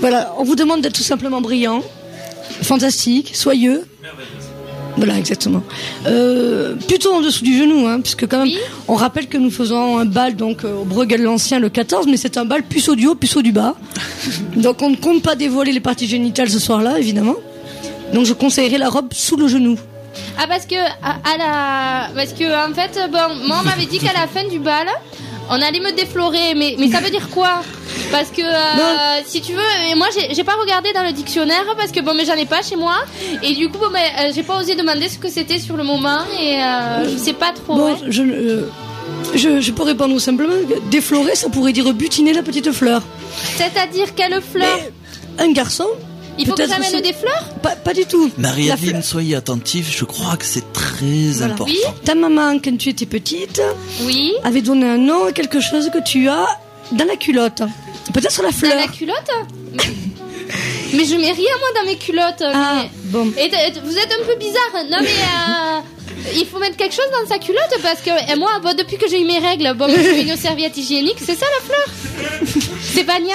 Voilà, 0.01 0.33
on 0.39 0.45
vous 0.45 0.57
demande 0.57 0.81
d'être 0.81 0.95
tout 0.95 1.03
simplement 1.03 1.41
brillant, 1.41 1.83
fantastique, 2.63 3.35
soyeux. 3.35 3.85
Voilà, 5.05 5.19
exactement. 5.19 5.63
Euh, 6.07 6.77
plutôt 6.89 7.13
en 7.13 7.21
dessous 7.21 7.45
du 7.45 7.59
genou, 7.59 7.87
hein, 7.87 8.01
puisque 8.01 8.27
quand 8.27 8.47
même, 8.47 8.55
on 8.89 8.95
rappelle 8.95 9.27
que 9.27 9.37
nous 9.37 9.51
faisons 9.51 9.99
un 9.99 10.07
bal 10.07 10.35
donc 10.35 10.65
euh, 10.65 10.81
au 10.81 10.85
Bruegel 10.85 11.23
l'Ancien 11.23 11.59
le 11.59 11.69
14, 11.69 12.07
mais 12.07 12.17
c'est 12.17 12.39
un 12.39 12.47
bal 12.47 12.63
puceau 12.63 12.95
du 12.95 13.07
haut, 13.07 13.15
puceau 13.15 13.43
du 13.43 13.53
bas. 13.53 13.75
donc 14.57 14.81
on 14.81 14.89
ne 14.89 14.97
compte 14.97 15.23
pas 15.23 15.35
dévoiler 15.35 15.73
les 15.73 15.81
parties 15.81 16.07
génitales 16.07 16.49
ce 16.49 16.59
soir-là, 16.59 16.99
évidemment. 16.99 17.35
Donc 18.15 18.25
je 18.25 18.33
conseillerais 18.33 18.79
la 18.79 18.89
robe 18.89 19.13
sous 19.13 19.37
le 19.37 19.47
genou. 19.47 19.79
Ah 20.39 20.47
parce 20.49 20.65
que 20.65 20.77
à, 20.77 21.17
à 21.25 21.37
la 21.37 22.15
parce 22.15 22.33
que 22.33 22.45
en 22.45 22.73
fait 22.73 22.99
bon 23.13 23.47
moi 23.47 23.59
on 23.61 23.65
m'avait 23.65 23.85
dit 23.87 23.99
qu'à 23.99 24.13
la 24.19 24.27
fin 24.27 24.49
du 24.49 24.59
bal 24.59 24.87
on 25.51 25.61
allait 25.61 25.81
me 25.81 25.93
déflorer 25.93 26.55
mais 26.55 26.77
mais 26.79 26.89
ça 26.89 27.01
veut 27.01 27.11
dire 27.11 27.29
quoi? 27.31 27.63
Parce 28.11 28.31
que 28.31 28.43
euh, 28.43 29.23
si 29.27 29.41
tu 29.41 29.53
veux 29.53 29.73
et 29.91 29.95
moi 29.95 30.09
j'ai 30.31 30.45
pas 30.45 30.55
regardé 30.61 30.93
dans 30.93 31.03
le 31.03 31.13
dictionnaire 31.13 31.65
parce 31.77 31.93
que 31.93 32.01
bon 32.01 32.15
mais 32.15 32.25
j'en 32.25 32.35
ai 32.35 32.47
pas 32.47 32.63
chez 32.63 32.77
moi 32.77 32.97
et 33.43 33.55
du 33.55 33.69
coup 33.69 33.79
bon 33.79 33.91
mais 33.93 34.07
euh, 34.21 34.31
j'ai 34.35 34.43
pas 34.43 34.59
osé 34.59 34.75
demander 34.75 35.09
ce 35.09 35.19
que 35.19 35.29
c'était 35.29 35.59
sur 35.59 35.77
le 35.77 35.85
moment 35.85 36.21
et 36.41 36.63
euh, 36.63 37.11
je 37.13 37.17
sais 37.17 37.33
pas 37.35 37.53
trop 37.53 37.75
Bon, 37.77 37.93
ouais. 37.93 37.99
je, 38.09 38.23
je, 39.35 39.61
je 39.61 39.71
peux 39.73 39.83
répondre 39.83 40.19
simplement. 40.21 40.55
Déflorer, 40.91 41.35
ça 41.35 41.49
pourrait 41.49 41.73
dire 41.73 41.93
butiner 41.93 42.33
la 42.33 42.43
petite 42.43 42.71
fleur. 42.73 43.03
c'est-à-dire 43.57 44.15
quelle 44.15 44.41
fleur? 44.41 44.79
Un 45.39 45.53
garçon 45.53 45.87
il 46.39 46.47
faut 46.47 46.53
que 46.53 46.57
peut-être 46.59 46.71
j'amène 46.71 46.91
c'est- 46.91 47.01
des 47.03 47.13
fleurs? 47.13 47.45
Pas, 47.63 47.77
pas 47.77 47.93
du 47.95 48.05
tout. 48.07 48.31
Marie-Adeline, 48.39 48.91
fleur- 48.91 49.05
soyez 49.05 49.35
attentive, 49.37 49.87
je 49.91 50.05
crois 50.05 50.37
que 50.37 50.45
c'est 50.45 50.73
très 50.73 51.31
Voilà. 51.33 51.53
important. 51.55 51.73
Ta 52.05 52.15
maman, 52.15 52.59
quand 52.63 52.77
tu 52.77 52.89
étais 52.91 53.07
petite, 53.07 53.61
oui 54.03 54.33
avait 54.43 54.63
donné 54.63 54.87
un 54.87 54.99
nom 54.99 55.25
à 55.27 55.33
quelque 55.33 55.61
chose 55.61 55.91
que 55.93 56.03
tu 56.03 56.29
as 56.29 56.47
dans 56.93 57.05
la 57.07 57.17
culotte. 57.17 57.63
Peut-être 58.13 58.43
la 58.43 58.53
fleur. 58.53 58.73
dans 58.75 58.81
la 58.81 58.89
culotte? 58.89 59.31
Mais 60.93 61.05
je 61.05 61.15
mets 61.17 61.33
rien 61.33 61.51
moi 61.59 61.69
dans 61.81 61.87
mes 61.91 61.97
culottes 61.97 62.43
Ah, 62.43 62.83
mais- 62.83 62.91
bon. 63.07 63.27
Et 63.37 63.49
vous 63.85 63.97
êtes 63.99 64.13
un 64.13 64.25
peu 64.27 64.37
bizarre. 64.39 64.85
Non 64.91 64.99
mais 65.01 65.09
euh, 65.09 66.31
il 66.37 66.47
faut 66.47 66.59
mettre 66.59 66.77
quelque 66.77 66.95
chose 66.95 67.09
dans 67.21 67.27
sa 67.29 67.39
culotte 67.41 67.75
parce 67.83 68.01
que 68.01 68.11
et 68.33 68.37
moi 68.37 68.61
bon, 68.63 68.75
depuis 68.77 68.97
que 68.97 69.09
j'ai 69.09 69.21
eu 69.21 69.25
mes 69.25 69.39
règles, 69.39 69.73
bon 69.75 69.89
je 69.89 69.97
mets 69.97 70.23
une 70.23 70.37
serviette 70.49 70.77
hygiénique, 70.77 71.17
c'est 71.19 71.35
ça 71.37 71.47
la 71.59 71.65
fleur? 71.67 72.65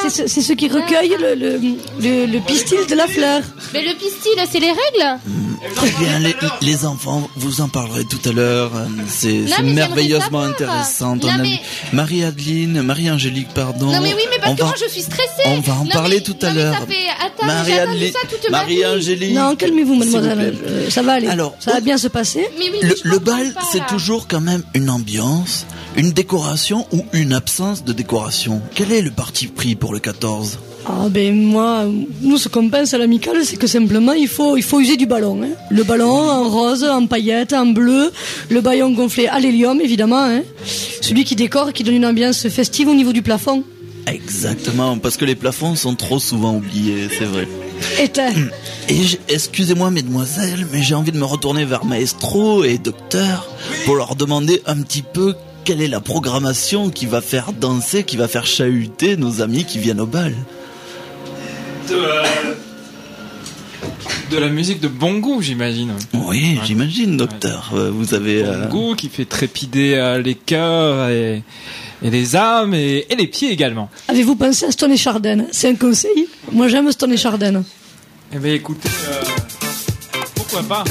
C'est 0.09 0.41
ce, 0.41 0.53
qui 0.53 0.67
recueille 0.69 1.15
le, 1.19 1.35
le, 1.35 1.59
le, 1.99 2.25
le 2.25 2.39
pistil 2.45 2.79
de 2.89 2.95
la 2.95 3.07
fleur. 3.07 3.41
Mais 3.73 3.81
le 3.83 3.93
pistil, 3.93 4.33
c'est 4.51 4.59
les 4.59 4.67
règles 4.71 5.19
Très 5.75 5.89
bien, 5.99 6.19
les, 6.19 6.33
les 6.61 6.85
enfants, 6.85 7.29
vous 7.35 7.59
en 7.59 7.67
parlerez 7.67 8.05
tout 8.05 8.29
à 8.29 8.31
l'heure. 8.31 8.71
euh, 8.75 8.85
C'est 9.07 9.43
merveilleusement 9.61 10.39
intéressant. 10.41 11.17
ton 11.17 11.27
Non, 11.27 11.33
mais- 11.41 11.59
Marie-Adeline, 11.91 12.81
Marie-Angélique, 12.81 13.49
pardon. 13.53 13.87
Non 13.87 13.99
mais 14.01 14.13
oui, 14.13 14.23
mais 14.31 14.37
parce 14.39 14.53
on 14.53 14.55
que 14.55 14.61
va, 14.61 14.67
moi 14.67 14.75
je 14.81 14.89
suis 14.89 15.01
stressée. 15.01 15.43
on 15.47 15.59
va 15.59 15.73
en 15.73 15.83
Non, 15.83 15.89
parler 15.91 16.17
mais- 16.25 16.33
tout 16.33 16.45
à 16.45 16.53
l'heure. 16.53 16.75
Marie-Angélique. 18.49 19.33
Non, 19.35 19.55
calmez-vous, 19.55 19.93
vous 19.93 19.99
mademoiselle. 19.99 20.57
Euh, 20.65 20.89
ça 20.89 21.01
va 21.01 21.13
aller. 21.13 21.27
Alors, 21.27 21.55
ça 21.59 21.73
va 21.73 21.81
bien 21.81 21.97
se 21.97 22.07
passer. 22.07 22.47
Mais 22.57 22.65
oui, 22.71 22.79
Le, 23.03 23.19
bal, 23.19 23.53
c'est 23.71 23.85
toujours 23.87 24.27
quand 24.27 24.41
même 24.41 24.63
une 24.73 24.89
ambiance, 24.89 25.65
une 25.99 26.11
décoration 26.11 26.87
ou 26.93 27.03
une 27.11 27.33
absence 27.33 27.83
de 27.83 27.91
décoration? 27.91 28.61
Quel 28.73 28.93
est 28.93 29.01
le 29.01 29.11
parti 29.11 29.47
pris 29.47 29.75
pour 29.75 29.91
le 29.91 29.99
14 29.99 30.57
Ah 30.87 31.09
ben 31.09 31.35
moi, 31.35 31.83
nous 32.21 32.37
ce 32.37 32.47
qu'on 32.47 32.69
pense 32.69 32.93
à 32.93 32.97
l'amicale, 32.97 33.43
c'est 33.43 33.57
que 33.57 33.67
simplement 33.67 34.13
il 34.13 34.29
faut 34.29 34.55
il 34.55 34.63
faut 34.63 34.79
user 34.79 34.95
du 34.95 35.05
ballon. 35.07 35.41
hein. 35.43 35.49
Le 35.69 35.83
ballon 35.83 36.09
en 36.29 36.47
rose, 36.47 36.85
en 36.85 37.05
paillettes, 37.05 37.51
en 37.51 37.65
bleu, 37.65 38.11
le 38.49 38.61
ballon 38.61 38.91
gonflé 38.93 39.27
à 39.27 39.39
l'hélium 39.39 39.81
évidemment. 39.81 40.23
hein. 40.23 40.43
Celui 41.01 41.25
qui 41.25 41.35
décore, 41.35 41.73
qui 41.73 41.83
donne 41.83 41.95
une 41.95 42.05
ambiance 42.05 42.47
festive 42.47 42.87
au 42.87 42.93
niveau 42.95 43.11
du 43.11 43.21
plafond. 43.21 43.63
Exactement, 44.07 44.97
parce 44.97 45.17
que 45.17 45.25
les 45.25 45.35
plafonds 45.35 45.75
sont 45.75 45.95
trop 45.95 46.17
souvent 46.19 46.55
oubliés, 46.55 47.09
c'est 47.15 47.25
vrai. 47.25 47.45
Éteint. 48.01 48.31
Et 48.87 49.01
excusez-moi 49.27 49.91
mesdemoiselles, 49.91 50.65
mais 50.71 50.81
j'ai 50.81 50.95
envie 50.95 51.11
de 51.11 51.17
me 51.17 51.25
retourner 51.25 51.65
vers 51.65 51.83
maestro 51.85 52.63
et 52.63 52.77
docteur 52.77 53.47
pour 53.85 53.95
leur 53.95 54.15
demander 54.15 54.61
un 54.65 54.77
petit 54.81 55.03
peu 55.03 55.35
quelle 55.69 55.81
est 55.83 55.87
la 55.87 55.99
programmation 55.99 56.89
qui 56.89 57.05
va 57.05 57.21
faire 57.21 57.53
danser, 57.53 58.03
qui 58.03 58.17
va 58.17 58.27
faire 58.27 58.47
chahuter 58.47 59.17
nos 59.17 59.43
amis 59.43 59.65
qui 59.65 59.77
viennent 59.77 60.01
au 60.01 60.07
bal? 60.07 60.33
De, 61.87 61.93
euh, 61.93 62.23
de 64.31 64.37
la 64.39 64.49
musique 64.49 64.79
de 64.79 64.87
bon 64.87 65.19
goût, 65.19 65.43
j'imagine. 65.43 65.91
Oui, 66.15 66.59
j'imagine 66.65 67.17
docteur. 67.17 67.69
Euh, 67.75 67.91
Vous 67.91 68.15
avez... 68.15 68.41
euh, 68.43 68.65
Bon 68.65 68.69
goût 68.69 68.95
qui 68.95 69.09
fait 69.09 69.25
trépider 69.25 69.93
euh, 69.93 70.19
les 70.19 70.33
cœurs 70.33 71.09
et, 71.09 71.43
et 72.01 72.09
les 72.09 72.35
âmes 72.35 72.73
et, 72.73 73.05
et 73.07 73.15
les 73.15 73.27
pieds 73.27 73.51
également. 73.51 73.91
Avez-vous 74.07 74.35
pensé 74.35 74.65
à 74.65 74.71
Stone 74.71 74.93
et 74.93 74.97
Chardin? 74.97 75.45
C'est 75.51 75.69
un 75.69 75.75
conseil. 75.75 76.27
Moi 76.51 76.67
j'aime 76.67 76.91
Stone 76.91 77.13
et 77.13 77.17
Chardin. 77.17 77.61
Eh 78.33 78.39
bien 78.39 78.55
écoutez, 78.55 78.89
euh, 78.89 80.17
pourquoi 80.33 80.63
pas 80.63 80.83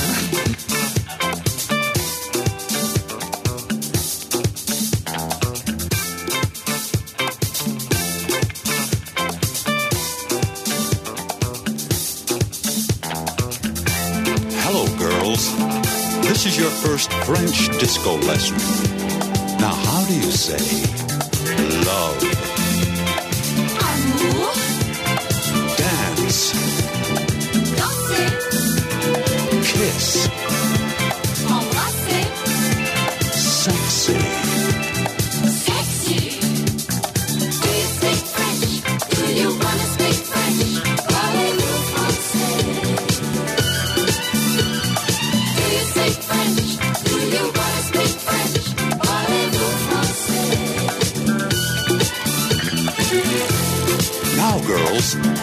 is 16.48 16.58
your 16.58 16.70
first 16.70 17.12
French 17.24 17.68
disco 17.78 18.16
lesson. 18.22 18.56
Now, 19.61 19.74
how 19.74 20.06
do 20.06 20.14
you 20.14 20.30
say 20.30 20.56
love? 21.84 22.38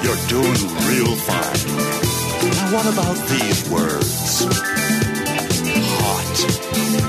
You're 0.06 0.28
doing 0.28 0.62
real 0.86 1.16
fine. 1.16 1.66
Now, 2.52 2.74
what 2.74 2.86
about 2.94 3.18
these 3.28 3.68
words? 3.72 4.46
Hot, 5.98 7.05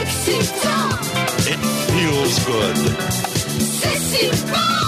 excitant, 0.00 0.90
It 1.52 1.60
feels 1.90 2.38
good. 2.44 2.78
c'est 3.80 3.98
si 3.98 4.30
bon. 4.46 4.85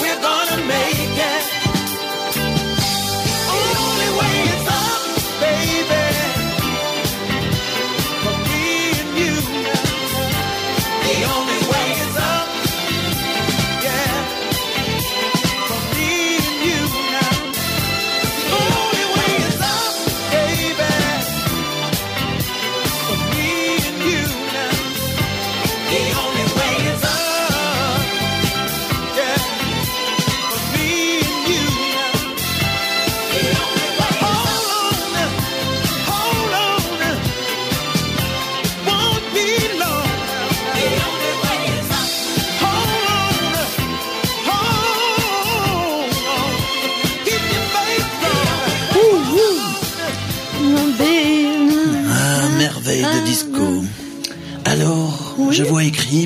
We're 0.00 0.20
gonna 0.22 0.58
make 0.66 0.87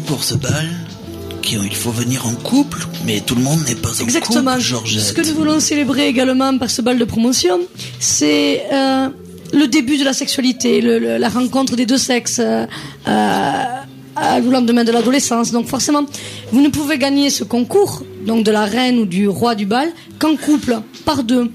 pour 0.07 0.23
ce 0.25 0.35
bal 0.35 0.69
qu'il 1.43 1.75
faut 1.75 1.91
venir 1.91 2.27
en 2.27 2.35
couple, 2.35 2.87
mais 3.05 3.21
tout 3.21 3.35
le 3.35 3.43
monde 3.43 3.61
n'est 3.67 3.75
pas 3.75 3.89
en 3.91 4.03
Exactement. 4.05 4.53
couple, 4.53 4.63
Georgette. 4.63 5.01
Ce 5.03 5.13
que 5.13 5.23
nous 5.27 5.35
voulons 5.35 5.59
célébrer 5.61 6.07
également 6.07 6.57
par 6.57 6.71
ce 6.71 6.83
bal 6.83 6.99
de 6.99 7.05
promotion, 7.05 7.59
c'est 7.99 8.63
euh, 8.73 9.09
le 9.53 9.67
début 9.67 9.99
de 9.99 10.05
la 10.05 10.13
sexualité, 10.13 10.81
le- 10.81 10.99
le- 11.01 11.17
la 11.19 11.29
rencontre 11.29 11.75
des 11.75 11.85
deux 11.87 11.99
sexes 11.99 12.39
euh, 12.39 12.65
euh, 13.09 13.63
à- 14.15 14.39
au 14.41 14.51
lendemain 14.51 14.85
de 14.85 14.93
l'adolescence. 14.93 15.51
Donc 15.51 15.67
forcément, 15.67 16.05
vous 16.53 16.61
ne 16.61 16.69
pouvez 16.69 16.97
gagner 16.99 17.29
ce 17.31 17.43
concours, 17.43 18.05
donc 18.25 18.45
de 18.45 18.53
la 18.53 18.65
reine 18.65 18.99
ou 19.01 19.05
du 19.07 19.27
roi 19.29 19.57
du 19.57 19.67
bal, 19.67 19.89
qu'en 20.21 20.37
couple, 20.37 20.79
par 21.05 21.25
deux. 21.25 21.51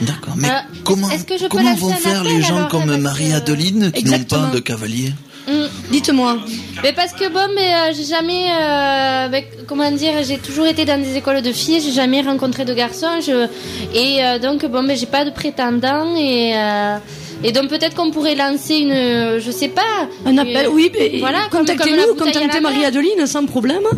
D'accord, 0.00 0.34
mais 0.36 0.48
Euh, 0.48 0.52
comment, 0.84 1.10
est-ce 1.10 1.24
que 1.24 1.36
je 1.38 1.46
comment 1.46 1.74
vont 1.74 1.90
faire 1.92 2.24
les 2.24 2.40
gens 2.42 2.56
alors, 2.56 2.68
comme 2.68 2.86
que- 2.86 2.96
Marie-Adeline 2.96 3.92
qui 3.92 4.04
n'ont 4.04 4.12
Exactement. 4.12 4.48
pas 4.48 4.54
de 4.54 4.60
cavalier? 4.60 5.12
Mm. 5.46 5.66
Dites-moi. 5.90 6.38
Mais 6.82 6.92
parce 6.92 7.12
que 7.12 7.28
bon, 7.28 7.48
mais 7.54 7.72
euh, 7.72 7.92
j'ai 7.94 8.04
jamais, 8.04 8.50
euh, 8.50 9.26
avec, 9.26 9.66
comment 9.66 9.90
dire, 9.92 10.12
j'ai 10.24 10.38
toujours 10.38 10.66
été 10.66 10.84
dans 10.84 11.00
des 11.00 11.16
écoles 11.16 11.42
de 11.42 11.52
filles, 11.52 11.80
j'ai 11.80 11.92
jamais 11.92 12.20
rencontré 12.20 12.64
de 12.64 12.74
garçons, 12.74 13.20
je, 13.20 13.46
et 13.94 14.24
euh, 14.24 14.38
donc 14.38 14.66
bon, 14.66 14.82
mais 14.82 14.96
j'ai 14.96 15.06
pas 15.06 15.24
de 15.24 15.30
prétendant 15.30 16.14
et 16.16 16.52
euh, 16.56 16.96
et 17.44 17.52
donc 17.52 17.68
peut-être 17.68 17.94
qu'on 17.94 18.10
pourrait 18.10 18.34
lancer 18.34 18.76
une, 18.76 19.38
je 19.38 19.50
sais 19.50 19.68
pas, 19.68 20.08
Un 20.24 20.38
appel, 20.38 20.68
oui, 20.70 20.90
mais 20.92 21.18
voilà, 21.18 21.40
contactez-nous, 21.50 22.14
contactez. 22.14 22.60
Marie-Adeline 22.60 23.26
sans 23.26 23.44
problème, 23.46 23.82
hein, 23.92 23.96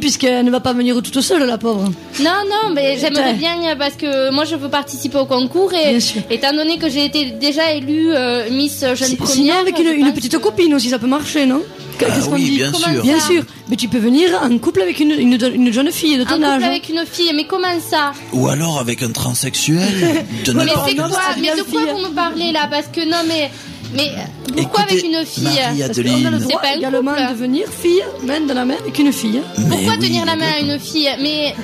puisqu'elle 0.00 0.44
ne 0.44 0.50
va 0.50 0.60
pas 0.60 0.72
venir 0.72 0.94
toute 1.02 1.20
seule, 1.20 1.44
la 1.44 1.58
pauvre. 1.58 1.84
Non, 2.20 2.30
non, 2.48 2.74
mais 2.74 2.98
j'aimerais 2.98 3.34
bien 3.34 3.54
parce 3.78 3.94
que 3.94 4.30
moi 4.30 4.44
je 4.44 4.56
veux 4.56 4.68
participer 4.68 5.18
au 5.18 5.26
concours 5.26 5.72
et 5.74 5.98
étant 6.30 6.52
donné 6.52 6.78
que 6.78 6.88
j'ai 6.88 7.04
été 7.04 7.30
déjà 7.32 7.72
élue 7.72 8.10
euh, 8.12 8.50
Miss 8.50 8.80
Jeune 8.94 9.16
Première. 9.16 9.34
Sinon, 9.34 9.54
avec 9.60 9.78
une, 9.78 9.86
je 9.86 9.92
une 9.92 10.04
pense 10.06 10.14
petite 10.14 10.38
copine 10.38 10.74
aussi, 10.74 10.88
ça 10.88 10.98
peut 10.98 11.06
marcher, 11.06 11.46
non? 11.46 11.62
Qu'est-ce 11.98 12.26
qu'on 12.30 12.36
oui, 12.36 12.44
dit? 12.44 12.56
bien 12.56 12.72
sûr. 12.72 13.02
Bien 13.02 13.20
sûr. 13.20 13.42
Mais 13.68 13.76
tu 13.76 13.86
peux 13.88 13.98
venir 13.98 14.30
en 14.42 14.56
couple 14.58 14.80
avec 14.80 15.00
une, 15.00 15.10
une, 15.10 15.38
une 15.54 15.70
jeune 15.72 15.90
fille 15.92 16.16
de 16.16 16.22
En 16.22 16.26
ton 16.26 16.32
couple 16.36 16.44
âge. 16.46 16.62
hein. 16.62 16.66
avec 16.66 16.88
une 16.88 17.04
fille, 17.04 17.30
mais 17.34 17.44
comment 17.44 17.66
ça? 17.86 18.12
Ou 18.32 18.48
alors 18.48 18.78
avec 18.80 19.02
un 19.02 19.10
transsexuel 19.10 20.24
de 20.46 20.52
Mais 20.52 20.64
c'est 20.86 20.94
quoi? 20.96 21.08
Mais 21.38 21.54
de 21.56 21.62
quoi 21.62 21.82
vous 21.92 21.98
me 22.08 22.14
parlez 22.14 22.52
là? 22.52 22.68
Parce 22.70 22.86
que 22.88 23.04
non, 23.06 23.18
mais 23.28 23.50
mais 23.94 24.10
pourquoi 24.56 24.82
Écoutez, 24.84 25.00
avec 25.00 25.04
une 25.04 25.26
fille 25.26 25.44
Marie-Adeline. 25.44 26.24
On 26.24 26.26
a 26.26 26.30
le 26.30 26.38
droit 26.38 26.60
pas 26.60 26.74
également 26.74 27.12
couple. 27.14 27.32
de 27.32 27.34
venir 27.34 27.66
fille, 27.68 28.02
main 28.22 28.40
de 28.40 28.52
la 28.52 28.64
main 28.64 28.74
avec 28.80 28.98
une 28.98 29.12
fille. 29.12 29.40
Pourquoi 29.56 29.94
oui, 29.94 29.98
tenir 30.06 30.24
la 30.24 30.36
main 30.36 30.46
à 30.56 30.60
une 30.60 30.78
fille 30.78 31.08
Mais 31.20 31.54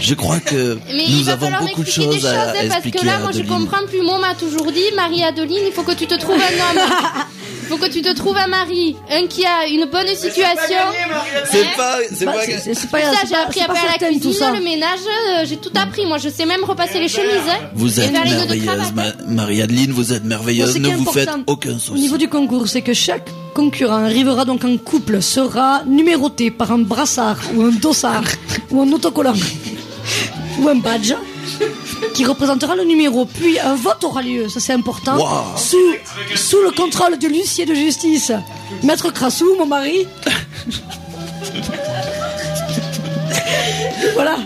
Je 0.00 0.14
crois 0.14 0.40
que 0.40 0.78
mais 0.88 1.04
il 1.08 1.18
nous 1.18 1.24
va 1.24 1.32
avons 1.32 1.46
falloir 1.46 1.62
beaucoup 1.62 1.80
de 1.82 1.86
m'expliquer 1.86 2.08
des 2.08 2.12
choses 2.14 2.22
choses 2.22 2.26
à 2.26 2.42
hein, 2.42 2.52
parce 2.54 2.64
expliquer 2.74 2.98
que 2.98 3.06
là, 3.06 3.18
moi, 3.18 3.30
je 3.32 3.38
Adeline. 3.40 3.58
comprends 3.58 3.86
plus. 3.86 4.02
Moi, 4.02 4.14
on 4.16 4.20
m'a 4.20 4.34
toujours 4.34 4.70
dit, 4.72 4.84
Marie-Adeline, 4.94 5.62
il 5.66 5.72
faut 5.72 5.82
que 5.82 5.92
tu 5.92 6.06
te 6.06 6.14
trouves 6.14 6.34
un 6.34 6.80
homme. 6.80 6.88
Il 7.68 7.70
faut 7.70 7.78
que 7.78 7.90
tu 7.90 8.00
te 8.00 8.12
trouves 8.14 8.36
un 8.36 8.46
mari, 8.46 8.94
un 9.10 9.26
qui 9.26 9.44
a 9.44 9.66
une 9.66 9.86
bonne 9.86 10.06
situation. 10.14 10.84
C'est 11.50 11.60
Hein 11.62 11.66
pas, 11.76 11.96
c'est 12.14 12.24
Bah, 12.24 12.32
pas. 12.34 12.42
c'est- 12.44 12.58
c'est- 12.60 12.74
c'est 12.74 12.90
pas- 12.90 13.00
ça, 13.02 13.10
c'est 13.22 13.26
j'ai 13.26 13.34
pas- 13.34 13.42
appris 13.42 13.58
c'est 13.58 13.64
à 13.64 13.66
pas 13.66 13.74
faire 13.74 13.90
la 14.00 14.06
cuisine, 14.08 14.32
ça. 14.32 14.52
le 14.52 14.60
ménage, 14.62 15.00
euh, 15.08 15.44
j'ai 15.48 15.56
tout 15.56 15.72
appris. 15.74 16.06
Moi, 16.06 16.18
je 16.18 16.28
sais 16.28 16.46
même 16.46 16.62
repasser 16.62 17.00
les 17.00 17.08
chemises. 17.08 17.32
hein. 17.50 17.58
Vous 17.74 17.98
Et 17.98 18.04
êtes 18.04 18.12
faire 18.12 18.24
les 18.24 18.30
nœuds 18.30 18.36
de 18.46 18.54
merveilleuse, 18.54 18.66
cravate. 18.66 18.94
Ma- 18.94 19.32
Marie-Adeline, 19.42 19.90
vous 19.90 20.12
êtes 20.12 20.24
merveilleuse, 20.24 20.74
ce 20.74 20.78
ne 20.78 20.88
vous 20.90 21.04
faites 21.10 21.28
important 21.28 21.42
aucun 21.52 21.74
Au 21.74 21.78
souci. 21.80 22.00
niveau 22.00 22.16
du 22.18 22.28
concours, 22.28 22.68
c'est 22.68 22.82
que 22.82 22.94
chaque 22.94 23.28
concurrent 23.52 24.04
arrivera 24.04 24.44
donc 24.44 24.64
en 24.64 24.76
couple, 24.76 25.20
sera 25.20 25.82
numéroté 25.86 26.52
par 26.52 26.70
un 26.70 26.78
brassard 26.78 27.38
ou 27.56 27.62
un 27.62 27.70
dossard 27.72 28.22
ou 28.70 28.80
un 28.82 28.92
autocollant 28.92 29.34
ou 30.60 30.68
un 30.68 30.76
badge 30.76 31.14
qui 32.14 32.24
représentera 32.24 32.76
le 32.76 32.84
numéro. 32.84 33.24
Puis 33.24 33.58
un 33.58 33.74
vote 33.74 34.04
aura 34.04 34.22
lieu, 34.22 34.48
ça 34.48 34.60
c'est 34.60 34.72
important, 34.72 35.16
Wow. 35.16 35.56
sous, 35.56 35.76
sous 36.34 36.62
le 36.62 36.70
contrôle 36.70 37.18
de 37.18 37.26
l'huissier 37.28 37.66
de 37.66 37.74
justice, 37.74 38.32
Maître 38.82 39.10
Crassou, 39.10 39.54
mon 39.58 39.66
mari. 39.66 40.06
voilà. 44.14 44.36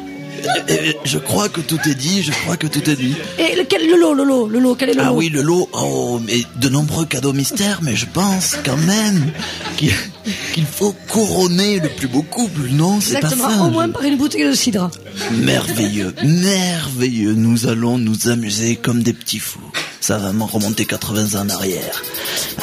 Euh, 0.71 0.93
Je 1.05 1.19
crois 1.19 1.49
que 1.49 1.61
tout 1.61 1.79
est 1.89 1.95
dit, 1.95 2.23
je 2.23 2.31
crois 2.33 2.57
que 2.57 2.67
tout 2.67 2.89
est 2.89 2.97
dit. 2.97 3.15
Et 3.39 3.57
lequel, 3.57 3.87
le 3.89 3.97
lot, 3.99 4.15
le 4.15 4.25
lot, 4.25 4.49
le 4.49 4.59
lot, 4.59 4.75
quel 4.75 4.91
est 4.91 4.95
le 4.95 5.01
Ah 5.03 5.07
lot 5.09 5.15
oui, 5.17 5.29
le 5.29 5.43
lot, 5.43 5.69
oh, 5.73 6.21
mais 6.25 6.43
de 6.57 6.69
nombreux 6.69 7.07
cadeaux 7.07 7.33
mystères, 7.33 7.81
mais 7.83 7.97
je 7.97 8.07
pense 8.07 8.57
quand 8.65 8.77
même 8.77 9.33
qu'il 9.77 10.65
faut 10.71 10.95
couronner 11.09 11.81
le 11.81 11.89
plus 11.89 12.09
beau 12.09 12.23
couple, 12.23 12.69
non 12.71 13.01
C'est 13.01 13.15
pas 13.21 13.29
Exactement, 13.29 13.51
ça 13.51 13.65
au 13.65 13.71
moins 13.71 13.89
par 13.89 14.03
une 14.03 14.17
bouteille 14.17 14.45
de 14.45 14.53
cidre. 14.55 14.91
Merveilleux, 15.33 16.15
merveilleux, 16.25 17.33
nous 17.35 17.67
allons 17.67 17.99
nous 17.99 18.29
amuser 18.29 18.77
comme 18.77 19.03
des 19.03 19.13
petits 19.13 19.39
fous. 19.39 19.61
Ça 20.01 20.19
va 20.19 20.33
m'en 20.33 20.47
remonter 20.47 20.85
80 20.87 21.39
ans 21.39 21.45
en 21.45 21.49
arrière. 21.51 22.03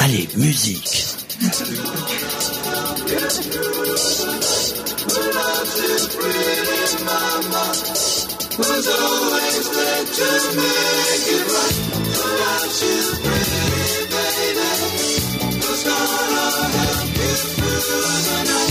Allez, 0.00 0.28
musique. 0.36 1.04
mama 7.18 7.64
was 8.58 8.86
always 8.88 9.66
there 9.76 10.04
to 10.18 10.28
make 10.58 11.26
it 11.36 11.44
right. 11.54 11.76
Without 12.18 12.74
you, 12.82 12.98
baby, 14.12 14.70
who's 15.62 15.82
gonna 15.84 16.46
help 16.76 17.10
you 17.18 17.34
through 17.54 18.22
the 18.26 18.38
night? 18.50 18.67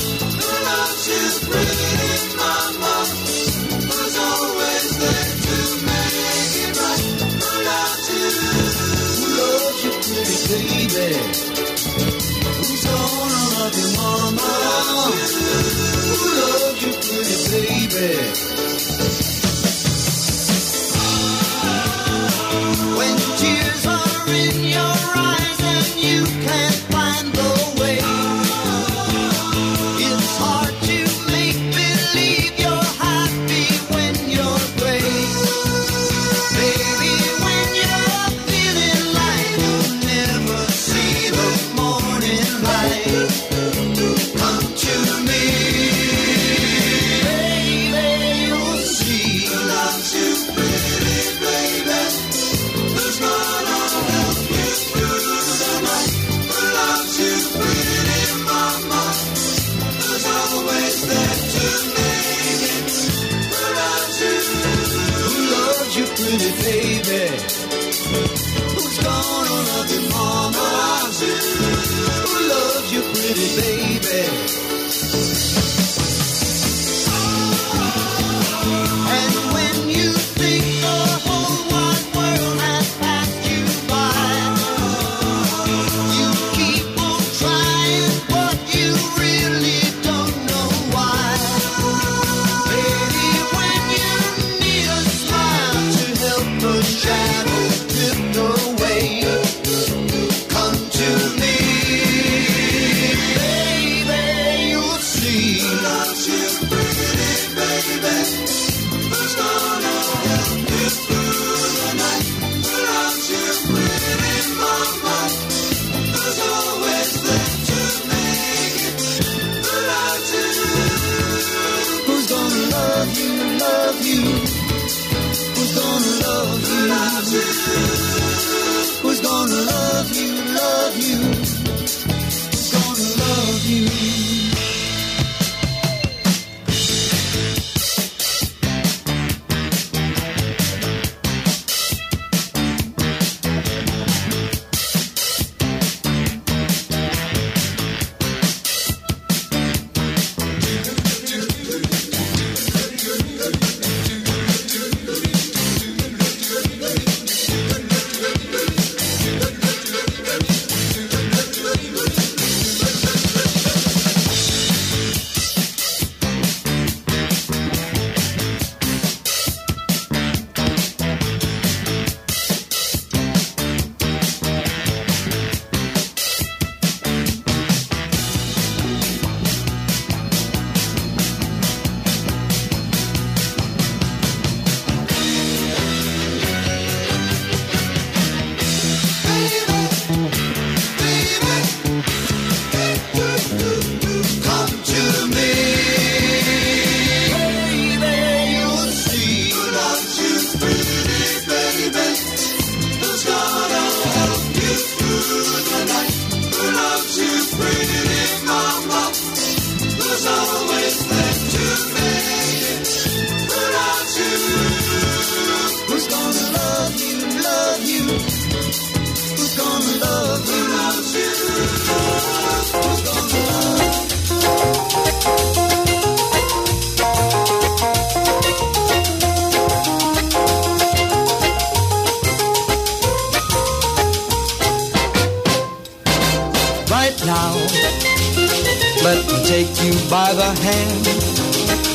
By 240.10 240.34
the 240.34 240.51
hand, 240.64 241.08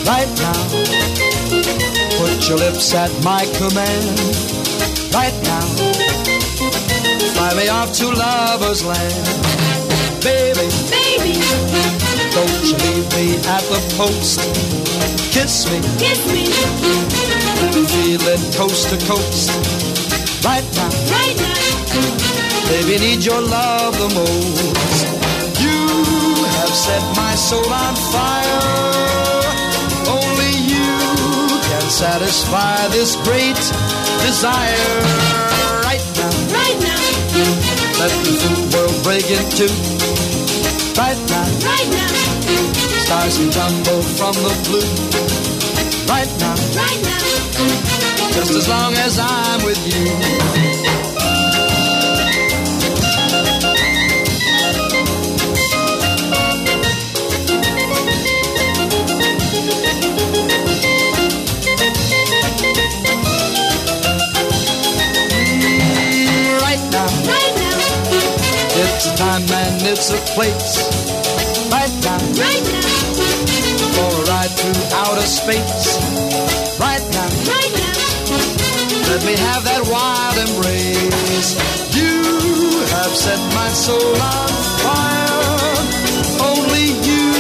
right 0.07 0.29
now. 0.41 0.63
Put 2.19 2.49
your 2.49 2.59
lips 2.59 2.95
at 2.95 3.11
my 3.25 3.45
command, 3.57 4.19
right 5.15 5.37
now. 5.45 5.67
Fly 7.35 7.55
me 7.57 7.69
off 7.69 7.93
to 7.95 8.09
lover's 8.09 8.85
land, 8.85 9.27
baby. 10.23 10.69
Baby, 10.91 11.41
Don't 12.33 12.65
you 12.69 12.77
leave 12.85 13.09
me 13.17 13.37
at 13.49 13.65
the 13.73 13.81
post. 13.97 14.41
Kiss 15.33 15.71
me, 15.71 15.81
kiss 15.99 16.27
me 16.33 16.43
feel 17.71 18.21
it 18.29 18.57
coast 18.57 18.91
to 18.91 18.99
coast, 19.07 19.51
right 20.45 20.65
now. 20.75 20.91
right 21.11 21.37
now. 21.39 22.69
Baby, 22.69 22.99
need 22.99 23.25
your 23.25 23.41
love 23.41 23.95
the 23.99 24.09
most. 24.15 25.22
Set 26.83 27.16
my 27.16 27.35
soul 27.37 27.72
on 27.72 27.95
fire. 28.11 28.61
Only 30.18 30.53
you 30.66 30.91
can 31.68 31.87
satisfy 31.89 32.89
this 32.89 33.14
great 33.22 33.55
desire. 34.26 34.91
Right 35.87 36.03
now, 36.18 36.33
Right 36.59 36.78
now, 36.83 37.01
let 38.03 38.11
the 38.26 38.53
world 38.74 38.99
break 39.05 39.30
in 39.30 39.45
two. 39.55 39.70
Right 40.99 41.20
now, 41.30 41.47
right 41.70 41.89
now, 41.95 42.12
stars 43.07 43.39
can 43.39 43.51
tumble 43.53 44.03
from 44.18 44.35
the 44.43 44.55
blue. 44.66 44.91
Right 46.11 46.33
now, 46.43 46.57
right 46.74 47.01
now. 47.07 48.33
just 48.35 48.51
as 48.59 48.68
long 48.68 48.93
as 48.95 49.20
I'm 49.20 49.64
with 49.64 49.80
you. 49.87 50.91
It's 70.03 70.11
a 70.11 70.35
place. 70.35 70.83
Right 71.71 71.95
now. 72.03 72.19
right 72.35 72.67
now, 72.75 72.91
For 73.95 74.11
a 74.11 74.25
ride 74.27 74.51
through 74.51 74.83
outer 74.99 75.23
space. 75.23 75.95
Right 76.81 77.07
now. 77.15 77.31
right 77.47 77.75
now. 77.79 77.95
Let 79.15 79.23
me 79.23 79.35
have 79.39 79.63
that 79.63 79.87
wild 79.87 80.37
embrace. 80.43 81.55
You 81.95 82.83
have 82.99 83.15
set 83.15 83.39
my 83.55 83.69
soul 83.69 84.17
on 84.19 84.51
fire. 84.83 85.71
Only 86.51 86.99
you 87.07 87.31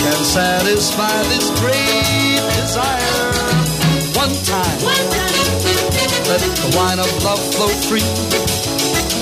can 0.00 0.24
satisfy 0.24 1.20
this 1.28 1.52
great 1.60 2.40
desire. 2.56 3.28
One 4.16 4.32
time. 4.48 4.78
One 4.80 5.06
time, 5.12 5.36
Let 6.32 6.40
the 6.40 6.72
wine 6.78 6.98
of 6.98 7.10
love 7.24 7.42
flow 7.52 7.68
free. 7.84 8.08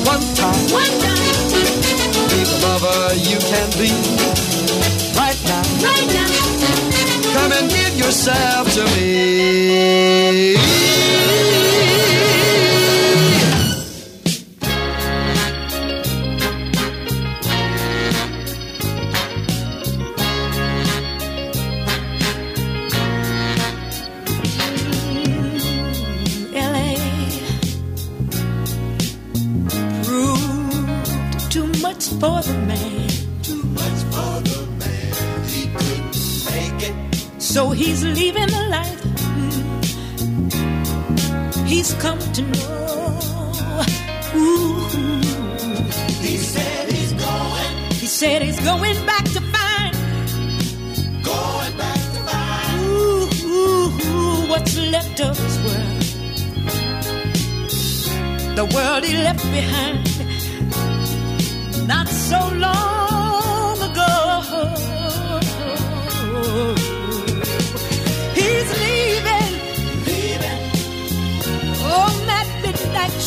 One 0.06 0.22
time. 0.38 0.62
one 0.70 0.94
time, 1.02 1.27
Be 2.38 2.44
the 2.44 2.58
lover 2.62 3.14
you 3.16 3.38
can 3.50 3.68
be. 3.70 3.90
Right 5.18 5.40
now. 5.50 5.62
right 5.82 6.06
now. 6.14 6.28
Come 7.34 7.50
and 7.50 7.68
give 7.68 7.98
yourself 7.98 8.72
to 8.74 8.84
me. 8.94 10.54
So 37.58 37.70
he's 37.70 38.04
leaving 38.04 38.46
the 38.46 38.68
life 38.70 39.02
mm, 39.02 39.66
he's 41.66 41.92
come 41.94 42.20
to 42.20 42.42
know. 42.42 43.18
Ooh. 44.36 44.78
He 46.22 46.36
said 46.36 46.92
he's 46.92 47.12
going. 47.14 47.90
He 47.94 48.06
said 48.06 48.42
he's 48.42 48.60
going 48.60 49.04
back 49.06 49.24
to 49.24 49.40
find. 49.54 49.92
Going 51.24 51.76
back 51.76 52.00
to 52.14 52.20
find. 52.30 52.78
Ooh, 52.78 53.28
ooh, 53.42 53.90
ooh, 54.06 54.48
what's 54.50 54.76
left 54.78 55.20
of 55.20 55.36
his 55.36 55.58
world 55.64 56.02
the 58.54 58.66
world 58.72 59.04
he 59.04 59.16
left 59.16 59.44
behind 59.50 59.98
not 61.88 62.06
so 62.06 62.38
long 62.54 62.97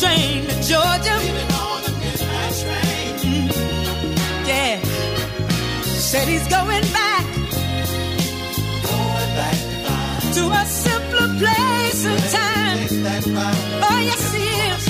train 0.02 0.42
to 0.48 0.54
Georgia. 0.70 1.16
Mm. 3.22 3.46
Yeah. 4.50 4.82
Said 6.10 6.26
he's 6.26 6.46
going 6.48 6.86
back. 6.98 7.24
Going 8.90 9.32
back 9.38 9.58
to 10.36 10.42
a 10.60 10.64
simpler 10.84 11.28
place 11.40 12.02
and 12.10 12.22
time. 12.38 12.78
Oh, 13.86 13.98
yes, 14.10 14.22
he 14.38 14.46
is. 14.70 14.82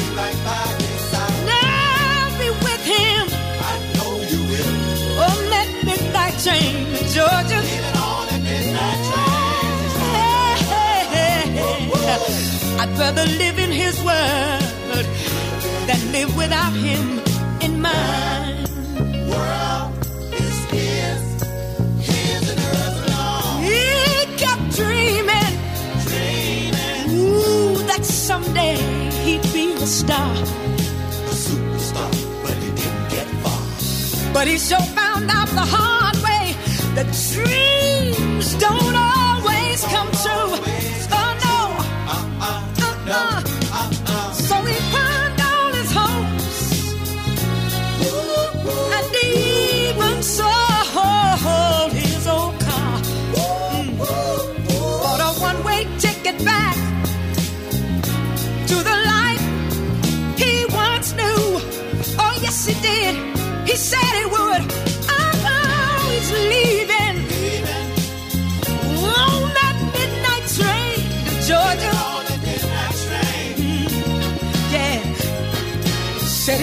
Now 1.53 2.21
be 2.41 2.49
with 2.67 2.85
him. 2.97 3.25
I 3.71 3.75
know 3.95 4.13
you 4.33 4.41
will. 4.51 4.75
Oh, 5.25 5.39
let 5.55 5.69
midnight 5.89 6.37
train 6.45 6.75
to 6.97 7.03
Georgia. 7.17 7.61
I'd 12.81 12.93
rather 12.99 13.27
live 13.43 13.59
in 13.59 13.71
his 13.71 14.03
world 14.03 14.72
that 15.87 16.01
live 16.13 16.37
without 16.37 16.73
him 16.73 17.21
in 17.61 17.81
mind. 17.81 18.69
World 19.31 19.93
is 20.33 20.59
his, 20.71 21.23
his 22.09 22.43
and 22.53 22.61
hers 22.61 22.97
alone. 23.07 23.63
He 23.69 23.83
kept 24.43 24.65
dreaming, 24.81 25.55
dreaming, 26.09 27.03
ooh, 27.19 27.79
that 27.91 28.05
someday 28.05 28.77
he'd 29.25 29.43
be 29.53 29.73
a 29.75 29.87
star, 29.87 30.33
a 30.33 31.35
superstar. 31.47 32.11
But 32.43 32.57
he 32.65 32.71
didn't 32.81 33.09
get 33.17 33.27
far. 33.43 34.33
But 34.35 34.47
he 34.49 34.59
sure 34.59 34.87
found 35.01 35.31
out 35.31 35.49
the 35.49 35.67
hard 35.75 36.17
way 36.27 36.55
that 36.97 37.09
dreams 37.33 38.55
don't. 38.57 39.12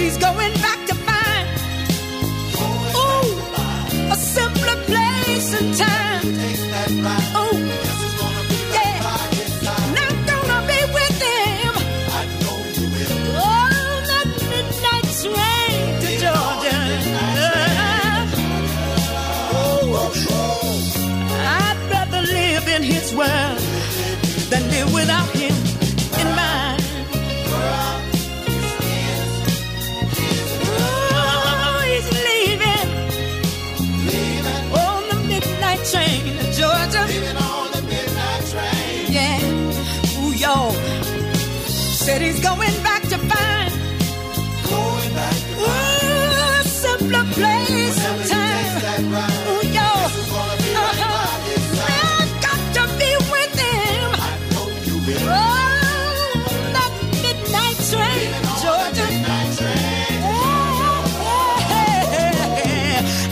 He's 0.09 0.17
going 0.17 0.53
back. 0.55 0.68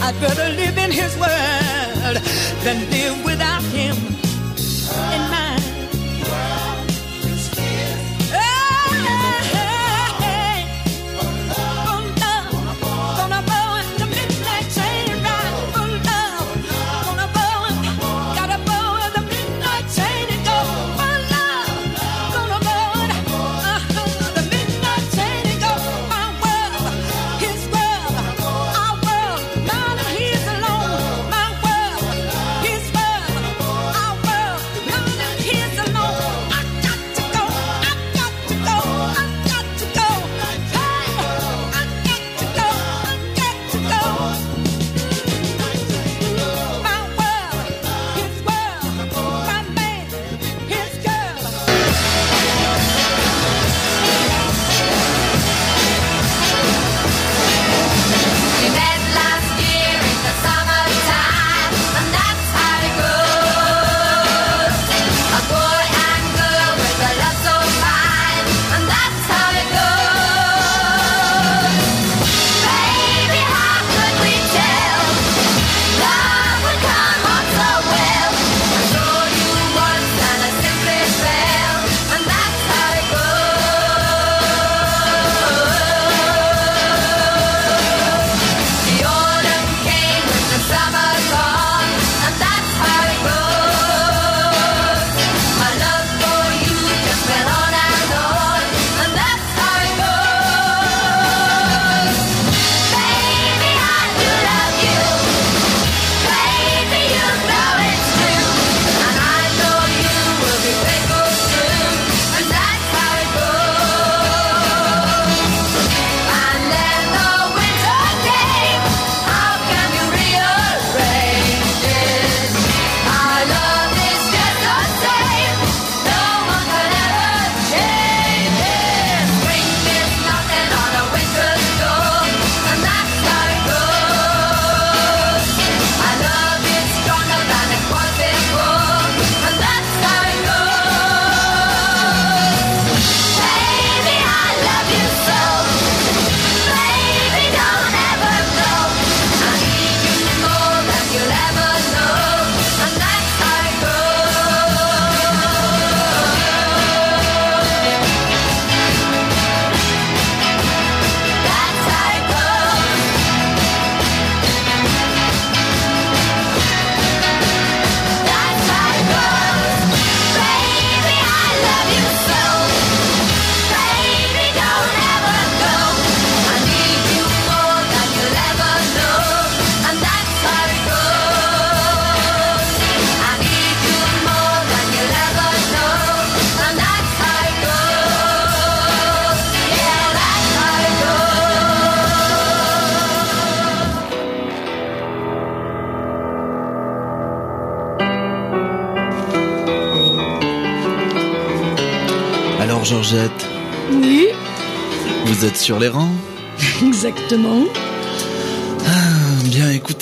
I'd 0.08 0.22
better 0.22 0.48
live 0.56 0.78
in 0.78 0.90
his 0.90 1.18
world 1.18 2.16
than 2.64 2.90
live 2.90 3.26
without 3.26 3.62
him. 3.64 5.37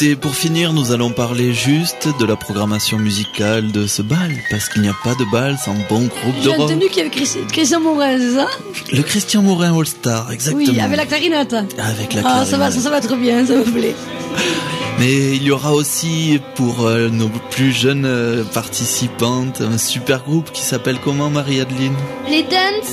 Écoutez, 0.05 0.21
pour 0.21 0.35
finir, 0.35 0.71
nous 0.71 0.91
allons 0.91 1.09
parler 1.09 1.51
juste 1.55 2.07
de 2.19 2.25
la 2.27 2.35
programmation 2.35 2.99
musicale 2.99 3.71
de 3.71 3.87
ce 3.87 4.03
bal, 4.03 4.31
parce 4.51 4.69
qu'il 4.69 4.83
n'y 4.83 4.87
a 4.87 4.95
pas 5.03 5.15
de 5.15 5.25
bal 5.31 5.57
sans 5.57 5.73
bon 5.89 6.01
groupe 6.05 6.35
de 6.37 6.41
J'ai 6.43 6.49
rock. 6.49 6.59
entendu 6.69 6.85
qu'il 6.89 6.97
y 6.97 7.01
avait 7.01 7.09
Chris- 7.09 7.39
Christian 7.51 7.79
Morin, 7.79 8.15
c'est 8.19 8.35
ça 8.35 8.47
Le 8.93 9.01
Christian 9.01 9.41
Morin 9.41 9.75
All 9.75 9.87
Star, 9.87 10.31
exactement. 10.31 10.63
Oui, 10.71 10.79
avec 10.79 10.95
la 10.97 11.05
clarinette. 11.07 11.53
Avec 11.79 12.13
la 12.13 12.21
Ah, 12.23 12.45
ça 12.45 12.51
va, 12.57 12.69
clarinette. 12.69 12.73
ça, 12.73 12.81
ça 12.81 12.89
va 12.91 13.01
trop 13.01 13.15
bien, 13.15 13.43
ça 13.47 13.53
me 13.55 13.63
plaît. 13.63 13.95
Mais 14.97 15.11
il 15.35 15.43
y 15.43 15.51
aura 15.51 15.73
aussi 15.73 16.39
pour 16.55 16.85
euh, 16.85 17.09
nos 17.09 17.27
plus 17.27 17.73
jeunes 17.73 18.05
euh, 18.05 18.43
participantes 18.45 19.59
un 19.59 19.77
super 19.77 20.23
groupe 20.23 20.51
qui 20.53 20.61
s'appelle 20.61 20.99
comment 21.03 21.29
Marie-Adeline? 21.29 21.95
Les 22.29 22.43
Duns. 22.43 22.87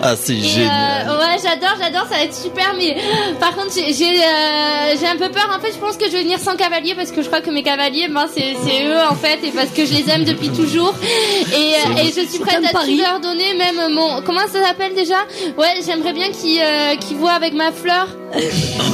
Ah 0.00 0.14
c'est 0.14 0.34
Et, 0.36 0.40
génial. 0.40 1.08
euh, 1.08 1.18
ouais, 1.18 1.36
j'adore, 1.42 1.74
j'adore, 1.80 2.04
ça 2.08 2.16
va 2.16 2.22
être 2.22 2.34
super. 2.34 2.74
Mais 2.78 2.96
par 3.40 3.56
contre, 3.56 3.72
j'ai 3.74 3.92
j'ai 3.92 4.20
euh, 4.22 4.94
j'ai 5.00 5.06
un 5.08 5.16
peu 5.16 5.30
peur. 5.30 5.48
En 5.56 5.60
fait, 5.60 5.72
je 5.72 5.78
pense 5.78 5.96
que 5.96 6.06
je 6.06 6.12
vais 6.12 6.22
venir 6.22 6.38
sans 6.38 6.54
cavalier 6.54 6.94
parce 6.94 7.10
que 7.10 7.22
je 7.22 7.26
crois 7.26 7.40
que 7.40 7.50
mes 7.50 7.64
cavaliers, 7.64 8.06
ben, 8.08 8.26
c'est 8.32 8.54
c'est 8.64 8.84
eux 8.86 9.00
en 9.10 9.16
fait, 9.16 9.40
et 9.44 9.50
parce 9.50 9.70
que 9.70 9.84
je 9.84 9.94
les 9.94 10.08
aime 10.10 10.24
depuis 10.24 10.50
toujours. 10.50 10.94
Et, 11.02 11.56
euh, 11.56 12.02
et 12.02 12.06
je 12.06 12.24
suis 12.28 12.38
prête 12.38 12.64
à 12.64 12.70
tout 12.84 12.96
leur 12.96 13.18
donner, 13.20 13.54
même 13.54 13.92
mon. 13.92 14.22
Comment 14.22 14.46
ça 14.52 14.62
s'appelle 14.64 14.94
déjà? 14.94 15.18
Ouais, 15.58 15.74
j'aimerais 15.84 16.12
bien 16.12 16.30
qu'ils 16.30 16.60
euh, 16.62 16.94
qu'ils 16.96 17.16
voient 17.16 17.32
avec 17.32 17.52
ma 17.54 17.72
fleur. 17.72 18.06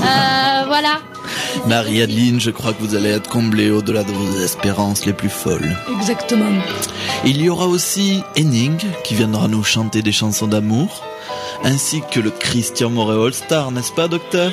Euh, 0.04 0.64
voilà. 0.66 0.98
Marie-Adeline, 1.66 2.40
je 2.40 2.50
crois 2.50 2.72
que 2.72 2.82
vous 2.82 2.94
allez 2.94 3.10
être 3.10 3.28
comblée 3.28 3.70
au-delà 3.70 4.04
de 4.04 4.12
vos 4.12 4.40
espérances 4.40 5.06
les 5.06 5.12
plus 5.12 5.30
folles. 5.30 5.76
Exactement. 5.98 6.52
Il 7.24 7.40
y 7.40 7.48
aura 7.48 7.66
aussi 7.66 8.22
Henning 8.36 8.78
qui 9.04 9.14
viendra 9.14 9.48
nous 9.48 9.64
chanter 9.64 10.02
des 10.02 10.12
chansons 10.12 10.46
d'amour, 10.46 11.02
ainsi 11.62 12.02
que 12.10 12.20
le 12.20 12.30
Christian 12.30 12.90
Moret 12.90 13.16
All 13.24 13.34
Star, 13.34 13.70
n'est-ce 13.70 13.92
pas, 13.92 14.08
docteur? 14.08 14.52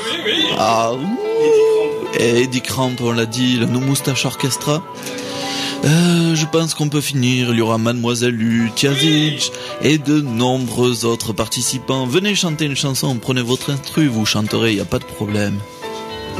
Ah, 0.57 0.93
ouh. 0.93 1.17
Et 2.19 2.43
Eddie 2.43 2.61
Cramp, 2.61 2.95
on 3.01 3.11
l'a 3.11 3.25
dit, 3.25 3.57
le 3.57 3.65
No 3.65 3.79
Moustache 3.79 4.25
Orchestra. 4.25 4.83
Euh, 5.83 6.35
je 6.35 6.45
pense 6.45 6.73
qu'on 6.73 6.89
peut 6.89 7.01
finir. 7.01 7.49
Il 7.51 7.57
y 7.57 7.61
aura 7.61 7.77
Mademoiselle 7.77 8.35
Lu, 8.35 8.71
Tiazic 8.75 9.51
et 9.81 9.97
de 9.97 10.21
nombreux 10.21 11.05
autres 11.05 11.33
participants. 11.33 12.05
Venez 12.05 12.35
chanter 12.35 12.65
une 12.65 12.75
chanson, 12.75 13.15
prenez 13.15 13.41
votre 13.41 13.71
instru, 13.71 14.07
vous 14.07 14.25
chanterez, 14.25 14.71
il 14.71 14.75
n'y 14.75 14.81
a 14.81 14.85
pas 14.85 14.99
de 14.99 15.05
problème. 15.05 15.57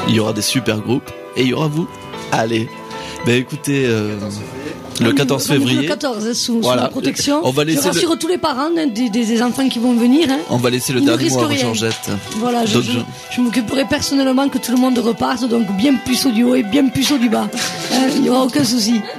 Il 0.07 0.15
y 0.15 0.19
aura 0.19 0.33
des 0.33 0.41
super 0.41 0.79
groupes 0.79 1.09
et 1.35 1.41
il 1.43 1.47
y 1.49 1.53
aura 1.53 1.67
vous. 1.67 1.87
Allez. 2.31 2.69
Ben 3.25 3.35
écoutez, 3.35 3.85
euh, 3.85 4.15
le 4.99 5.13
14 5.13 5.47
Rendez-vous 5.47 5.65
février. 5.67 5.81
Le 5.83 5.87
14, 5.87 6.17
hein, 6.25 6.33
sous, 6.33 6.53
sous 6.53 6.61
Voilà. 6.61 6.83
la 6.83 6.89
protection. 6.89 7.41
On 7.43 7.51
va 7.51 7.63
laisser 7.63 7.81
je 7.83 7.87
rassure 7.87 8.11
le- 8.11 8.17
tous 8.17 8.27
les 8.27 8.37
parents 8.37 8.69
hein, 8.77 8.87
des, 8.87 9.41
enfants 9.41 9.67
qui 9.69 9.79
vont 9.79 9.93
venir. 9.93 10.27
hein. 10.29 10.39
On 10.49 10.57
va 10.57 10.69
laisser 10.69 10.91
le 10.93 10.99
Ils 10.99 11.05
dernier 11.05 11.29
mot 11.29 11.45
à. 11.45 11.53
Georgette. 11.55 12.09
Voilà, 12.37 12.65
je, 12.65 13.41
m'occuperai 13.41 13.85
personnellement 13.85 14.49
que 14.49 14.57
tout 14.57 14.71
le 14.71 14.77
monde 14.77 14.97
reparte, 14.97 15.47
donc 15.47 15.67
bien 15.77 15.95
puceau 15.95 16.31
du 16.31 16.43
haut 16.43 16.55
et 16.55 16.63
bien 16.63 16.87
puceau 16.89 17.17
du 17.17 17.29
bas. 17.29 17.47
Hein, 17.93 18.07
Il 18.15 18.21
n'y 18.23 18.29
aura 18.29 18.43
aucun 18.43 18.63
souci. 18.63 19.01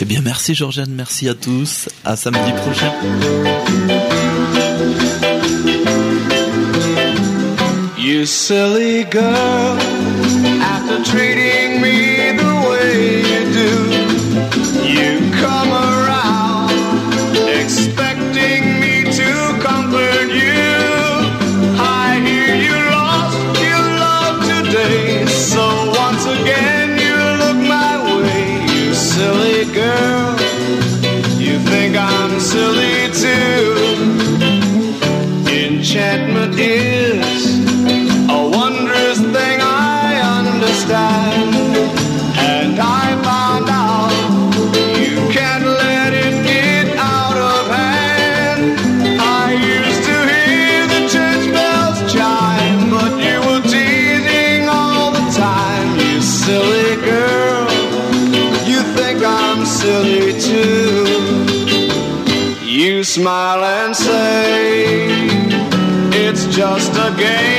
Eh 0.00 0.04
bien, 0.04 0.20
merci 0.22 0.54
Georgiane, 0.54 0.90
merci 0.92 1.28
à 1.28 1.34
tous. 1.34 1.88
À 2.04 2.14
samedi 2.14 2.52
prochain. 2.52 2.92
You 8.18 8.26
silly 8.26 9.04
girl, 9.04 9.78
after 10.60 11.04
treating 11.04 11.67
smile 63.18 63.64
and 63.64 63.96
say, 63.96 65.08
it's 66.12 66.46
just 66.46 66.92
a 66.92 67.12
game. 67.16 67.57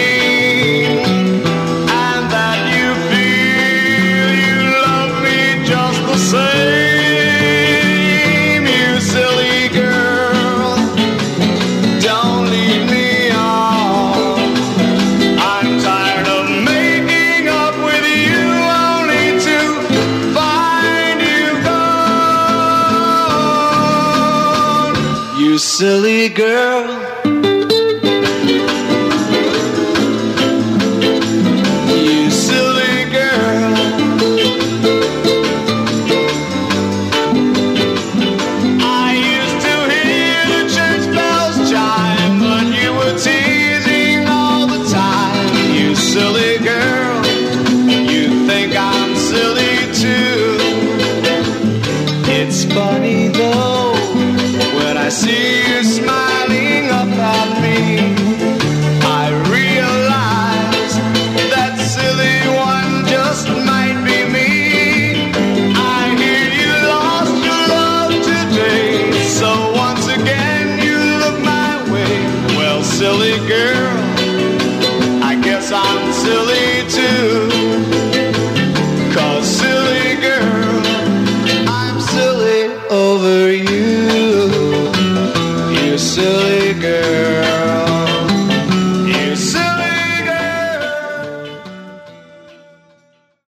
Silly 25.79 26.27
girl. 26.27 26.98